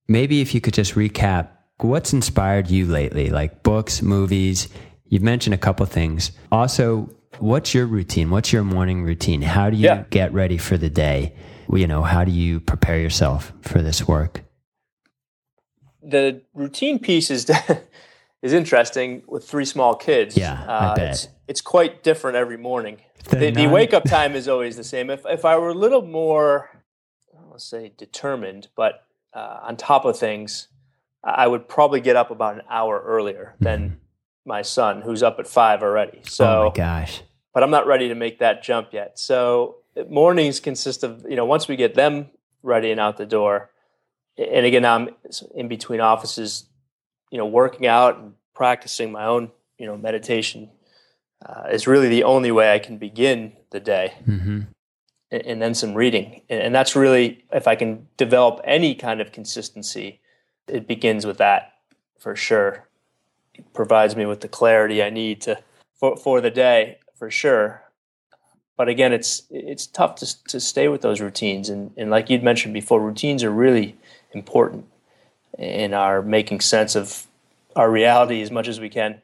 [0.08, 4.68] Maybe if you could just recap what's inspired you lately, like books, movies.
[5.06, 6.32] You've mentioned a couple things.
[6.50, 8.30] Also, what's your routine?
[8.30, 9.42] What's your morning routine?
[9.42, 10.04] How do you Yeah.
[10.10, 11.34] get ready for the day?
[11.72, 14.42] You know, how do you prepare yourself for this work?
[16.04, 17.50] The routine piece is
[18.42, 20.36] is interesting with three small kids.
[20.36, 21.10] Yeah, I bet.
[21.10, 22.98] It's, it's quite different every morning.
[23.30, 25.10] The The, the wake up time is always the same.
[25.10, 26.70] If if I were a little more,
[27.50, 30.68] let's say, determined, but uh, on top of things,
[31.22, 34.00] I would probably get up about an hour earlier than
[34.44, 36.20] my son, who's up at five already.
[36.24, 37.22] So oh my gosh.
[37.54, 39.18] but I'm not ready to make that jump yet.
[39.18, 39.76] So
[40.08, 42.30] mornings consist of you know once we get them
[42.62, 43.70] ready and out the door,
[44.38, 45.10] and again I'm
[45.54, 46.66] in between offices,
[47.30, 50.70] you know, working out and practicing my own you know meditation
[51.44, 54.62] uh, is really the only way I can begin the day, hmm
[55.30, 59.20] and, and then some reading, and, and that's really if I can develop any kind
[59.20, 60.20] of consistency,
[60.68, 61.72] it begins with that
[62.18, 62.88] for sure.
[63.54, 65.62] It provides me with the clarity I need to
[65.94, 67.82] for for the day for sure.
[68.76, 72.42] But again, it's it's tough to to stay with those routines, and and like you'd
[72.42, 73.96] mentioned before, routines are really
[74.34, 74.86] important
[75.58, 77.26] in our making sense of
[77.76, 79.20] our reality as much as we can.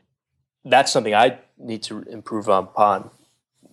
[0.64, 3.10] That's something I need to improve upon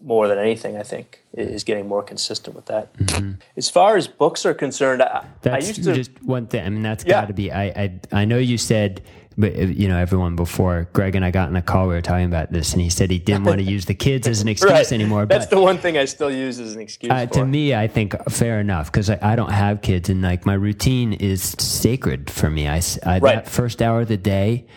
[0.02, 0.78] more than anything.
[0.78, 2.94] I think is getting more consistent with that.
[2.98, 3.32] Mm-hmm.
[3.56, 6.66] As far as books are concerned, I, I used to just one thing.
[6.66, 7.22] I mean, that's Yeah.
[7.22, 7.52] got to be.
[7.52, 9.02] I, I I know you said,
[9.38, 12.26] but you know, everyone before Greg and I got in a call, we were talking
[12.26, 14.72] about this, and he said he didn't want to use the kids as an excuse
[14.72, 15.26] right anymore.
[15.26, 17.34] That's but the one thing I still use as an excuse uh, for.
[17.36, 20.54] to me, I think fair enough because I, I don't have kids, and like my
[20.56, 22.68] routine is sacred for me.
[22.68, 23.36] I, I- Right.
[23.36, 24.68] that first hour of the day,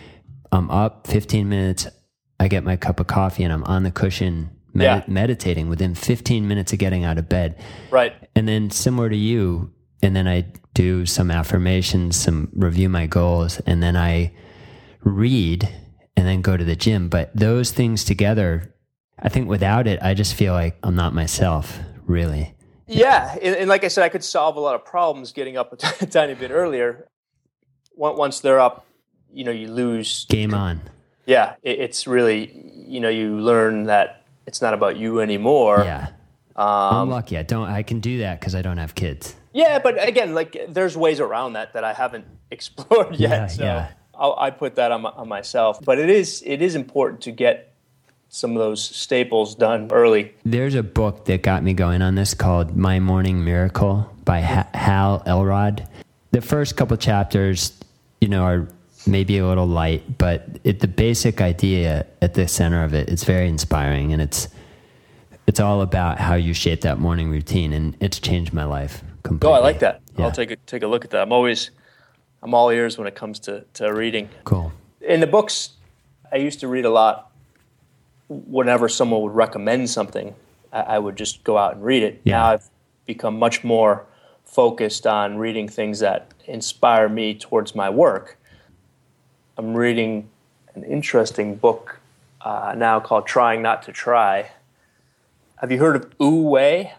[0.52, 1.86] I'm up 15 minutes.
[2.38, 5.02] I get my cup of coffee, and I'm on the cushion med- Yeah.
[5.12, 7.56] meditating within 15 minutes of getting out of bed.
[7.90, 8.14] right.
[8.36, 13.58] And then similar to you, and then I do some affirmations, some review my goals,
[13.66, 14.32] and then I
[15.02, 15.68] read
[16.16, 17.08] and then go to the gym.
[17.08, 18.74] But those things together,
[19.18, 22.54] I think without it, I just feel like I'm not myself, really.
[22.86, 25.72] Yeah, and, and like I said, I could solve a lot of problems getting up
[25.74, 27.08] a t- tiny bit earlier.
[27.94, 28.86] Once once they're up,
[29.32, 30.26] you know, you lose.
[30.28, 30.80] Game on.
[31.26, 32.50] Yeah, it, it's really,
[32.88, 35.82] you know, you learn that it's not about you anymore.
[35.84, 36.08] Yeah.
[36.56, 37.38] I'm Um, lucky.
[37.38, 39.34] I don't, I can do that because I don't have kids.
[39.52, 43.30] yeah, but again, like there's ways around that that I haven't explored yet.
[43.30, 43.88] Yeah, so yeah.
[44.20, 45.80] I'll, I put that on, my, on myself.
[45.82, 47.72] But it is it is important to get
[48.28, 50.34] some of those staples done early.
[50.44, 54.68] There's a book that got me going on this called My Morning Miracle by ha-
[54.72, 55.88] Hal Elrod.
[56.30, 57.72] The first couple chapters,
[58.20, 58.68] you know, are
[59.06, 63.24] maybe a little light, but it, the basic idea at the center of it is
[63.24, 64.48] very inspiring, and it's
[65.46, 69.56] it's all about how you shape that morning routine, and it's changed my life completely.
[69.56, 70.02] Oh, I like that.
[70.16, 70.26] Yeah.
[70.26, 71.22] I'll take a take a look at that.
[71.22, 71.70] I'm always
[72.42, 74.28] I'm all ears when it comes to, to reading.
[74.44, 74.72] Cool.
[75.00, 75.70] in the books,
[76.32, 77.30] I used to read a lot.
[78.28, 80.34] Whenever someone would recommend something,
[80.72, 82.20] I, I would just go out and read it.
[82.24, 82.38] Yeah.
[82.38, 82.70] Now I've
[83.06, 84.06] become much more
[84.44, 88.38] focused on reading things that inspire me towards my work.
[89.56, 90.28] I'm reading
[90.74, 92.00] an interesting book
[92.40, 94.50] uh, now called "Trying Not to Try."
[95.56, 96.94] Have you heard of Wu Wei?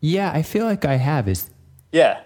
[0.00, 1.28] Yeah, I feel like I have.
[1.28, 1.50] Is
[1.92, 2.22] Yeah,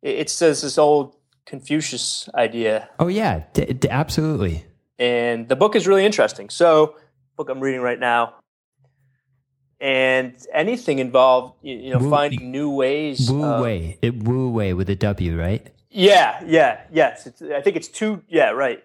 [0.00, 1.14] it, it says this old
[1.46, 4.64] Confucius idea oh yeah, d- d- absolutely.
[4.98, 6.48] and the book is really interesting.
[6.50, 6.96] So,
[7.36, 8.34] book I'm reading right now,
[9.80, 13.30] and anything involved, you, you know, Wu- finding new ways.
[13.30, 13.98] Wu of- Wei.
[14.02, 15.66] It Wu Wei with a W, right?
[15.90, 17.26] Yeah, yeah, yes.
[17.26, 18.22] It's, I think it's two.
[18.28, 18.82] Yeah, right.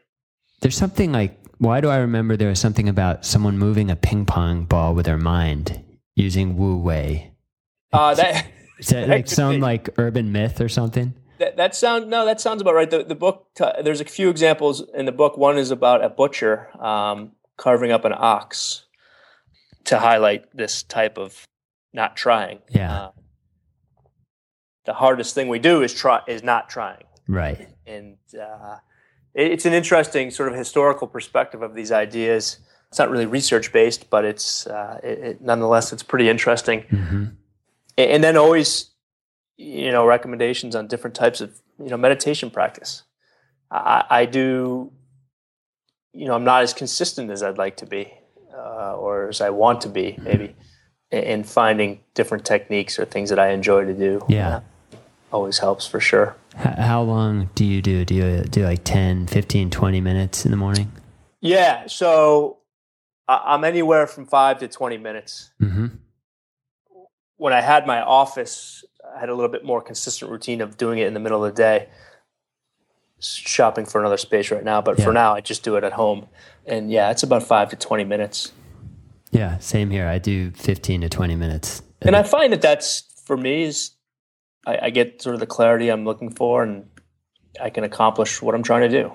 [0.62, 4.26] There's something like, why do I remember there was something about someone moving a ping
[4.26, 5.84] pong ball with their mind
[6.16, 7.32] using Wu Wei?
[7.94, 8.48] Uh, that
[8.80, 9.62] Is that That like some be.
[9.62, 11.14] like urban myth or something?
[11.40, 12.90] That, that sound no, that sounds about right.
[12.90, 13.48] The the book.
[13.84, 15.38] there's a few examples in the book.
[15.38, 18.86] One is about a butcher um, carving up an ox
[19.86, 21.46] to highlight this type of
[21.94, 22.60] not trying.
[22.70, 22.94] Yeah.
[22.94, 23.12] Uh,
[24.86, 27.04] the hardest thing we do is try is not trying.
[27.28, 27.68] Right.
[27.86, 28.78] and uh,
[29.34, 32.58] it's an interesting sort of historical perspective of these ideas.
[32.90, 36.84] It's not really research based, but it's uh, it, it, nonetheless it's pretty interesting.
[36.84, 37.26] Mm-hmm.
[37.98, 38.92] And then always,
[39.58, 43.04] you know, recommendations on different types of you know meditation practice.
[43.70, 44.92] I, I do,
[46.14, 48.14] you know, I'm not as consistent as I'd like to be,
[48.56, 50.56] uh, or as I want to be, maybe,
[51.12, 54.26] in finding different techniques or things that I enjoy to do.
[54.30, 54.62] Yeah, uh,
[55.32, 56.36] always helps for sure.
[56.56, 58.04] How long do you do?
[58.04, 60.92] Do you do like 10, 15, 20 minutes in the morning?
[61.40, 61.86] Yeah.
[61.88, 62.58] So
[63.28, 65.52] I'm anywhere from five to 20 minutes.
[65.62, 65.88] Mm-hmm.
[67.36, 68.84] When I had my office,
[69.20, 71.62] had a little bit more consistent routine of doing it in the middle of the
[71.62, 71.90] day.
[73.20, 75.06] Shopping for another space right now, but yeah.
[75.06, 76.28] for now, I just do it at home.
[76.66, 78.52] And yeah, it's about five to 20 minutes.
[79.32, 80.08] Yeah, same here.
[80.08, 81.82] I do 15 to 20 minutes.
[82.02, 83.92] And I find that that's, for me, is
[84.68, 86.88] I, I get sort of the clarity I'm looking for and
[87.60, 89.14] I can accomplish what I'm trying to do.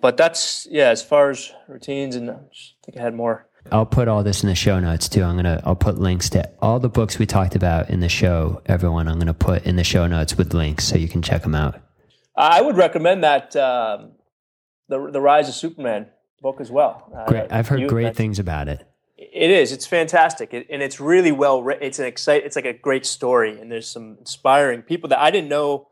[0.00, 2.36] But that's yeah, as far as routines and I
[2.84, 3.46] think I had more.
[3.72, 5.22] I'll put all this in the show notes too.
[5.22, 8.62] I'm gonna I'll put links to all the books we talked about in the show.
[8.66, 11.54] Everyone, I'm gonna put in the show notes with links so you can check them
[11.54, 11.80] out.
[12.36, 14.12] I would recommend that um,
[14.88, 16.06] the the Rise of Superman
[16.40, 17.10] book as well.
[17.16, 18.86] Uh, great, I've heard great things about it.
[19.16, 19.72] It is.
[19.72, 21.84] It's fantastic, it, and it's really well written.
[21.84, 22.44] It's an excite.
[22.44, 25.88] It's like a great story, and there's some inspiring people that I didn't know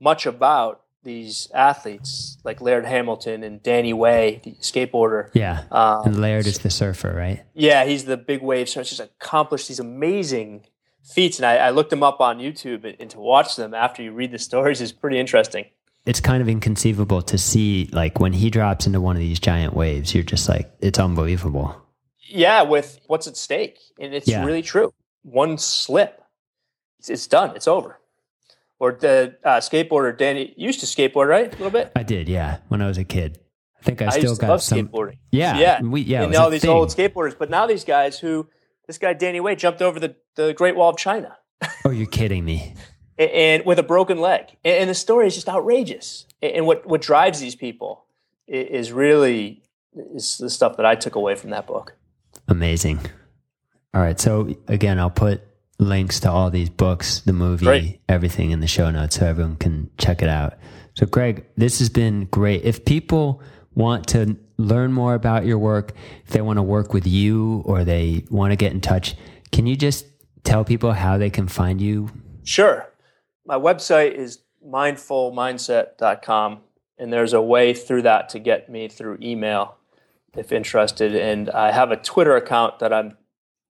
[0.00, 0.80] much about.
[1.04, 5.30] These athletes like Laird Hamilton and Danny Way, the skateboarder.
[5.34, 7.44] Yeah, um, and Laird is the surfer, right?
[7.54, 8.88] Yeah, he's the big wave surfer.
[8.88, 10.66] Just accomplished these amazing
[11.02, 14.02] feats, and I, I looked them up on YouTube, and, and to watch them after
[14.02, 15.66] you read the stories is pretty interesting
[16.06, 19.72] it's kind of inconceivable to see like when he drops into one of these giant
[19.72, 21.82] waves you're just like it's unbelievable
[22.34, 23.78] yeah, with what's at stake.
[23.98, 24.44] And it's yeah.
[24.44, 24.92] really true.
[25.22, 26.22] One slip,
[26.98, 27.54] it's, it's, done.
[27.56, 27.98] It's over.
[28.80, 31.46] Or the uh, skateboarder, Danny, used to skateboard, right?
[31.46, 31.92] A little bit?
[31.94, 32.58] I did, yeah.
[32.68, 33.38] When I was a kid.
[33.80, 34.88] I think I, I still got some.
[34.88, 35.18] Skateboarding.
[35.30, 35.58] Yeah.
[35.58, 35.80] Yeah.
[35.80, 36.22] We, yeah.
[36.22, 36.70] And all these thing.
[36.70, 37.38] old skateboarders.
[37.38, 38.48] But now these guys who,
[38.86, 41.36] this guy, Danny Way, jumped over the, the Great Wall of China.
[41.84, 42.74] oh, you're kidding me.
[43.18, 44.56] and, and, with a broken leg.
[44.64, 46.26] And, and, the story is just outrageous.
[46.42, 48.06] And, and what, what drives these people
[48.46, 49.62] is really
[50.14, 51.96] is the stuff that I took away from that book.
[52.48, 53.00] Amazing.
[53.94, 54.18] All right.
[54.18, 55.42] So again, I'll put
[55.78, 58.00] links to all these books, the movie, great.
[58.08, 60.54] everything in the show notes so everyone can check it out.
[60.94, 62.62] So Greg, this has been great.
[62.64, 63.42] If people
[63.74, 65.92] want to learn more about your work,
[66.24, 69.16] if they want to work with you or they want to get in touch,
[69.50, 70.06] can you just
[70.44, 72.10] tell people how they can find you?
[72.44, 72.88] Sure.
[73.44, 76.60] My website is mindfulmindset.com
[76.98, 79.76] and there's a way through that to get me through email
[80.36, 81.14] if interested.
[81.14, 83.16] And I have a Twitter account that I'm.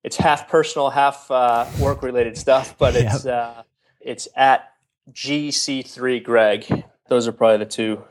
[0.05, 3.35] It's half personal, half uh, work related stuff, but it's yep.
[3.35, 3.63] uh,
[4.01, 4.71] it's at
[5.11, 6.85] GC3 Greg.
[7.09, 8.05] Those are probably the two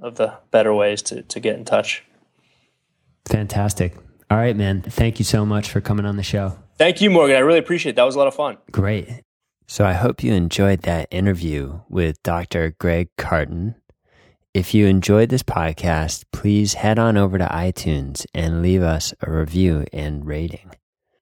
[0.00, 2.02] of the better ways to to get in touch.
[3.26, 3.94] Fantastic.
[4.30, 4.82] All right, man.
[4.82, 6.58] Thank you so much for coming on the show.
[6.78, 7.36] Thank you, Morgan.
[7.36, 7.96] I really appreciate it.
[7.96, 8.56] That was a lot of fun.
[8.72, 9.08] Great.
[9.66, 12.74] So I hope you enjoyed that interview with Dr.
[12.78, 13.76] Greg Cartin.
[14.52, 19.30] If you enjoyed this podcast, please head on over to iTunes and leave us a
[19.30, 20.70] review and rating.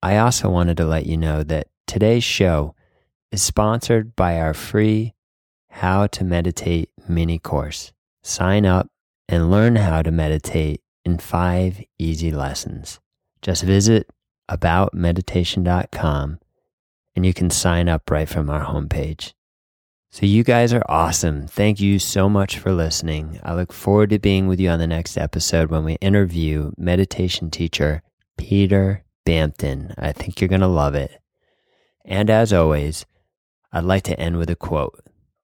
[0.03, 2.75] I also wanted to let you know that today's show
[3.31, 5.13] is sponsored by our free
[5.69, 7.93] How to Meditate mini course.
[8.21, 8.89] Sign up
[9.29, 12.99] and learn how to meditate in five easy lessons.
[13.41, 14.09] Just visit
[14.51, 16.39] aboutmeditation.com
[17.15, 19.31] and you can sign up right from our homepage.
[20.11, 21.47] So, you guys are awesome.
[21.47, 23.39] Thank you so much for listening.
[23.41, 27.49] I look forward to being with you on the next episode when we interview meditation
[27.49, 28.03] teacher
[28.37, 29.93] Peter Bampton.
[29.97, 31.19] I think you're going to love it.
[32.05, 33.05] And as always,
[33.71, 34.99] I'd like to end with a quote.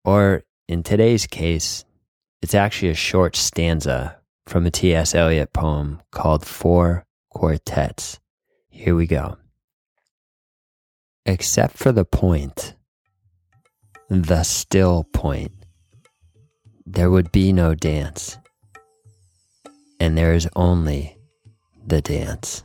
[0.05, 1.85] Or in today's case,
[2.41, 5.15] it's actually a short stanza from a T.S.
[5.15, 8.19] Eliot poem called Four Quartets.
[8.69, 9.37] Here we go.
[11.25, 12.75] Except for the point
[14.09, 15.51] the still point,
[16.85, 18.37] there would be no dance,
[19.99, 21.17] and there is only
[21.87, 22.61] the dance.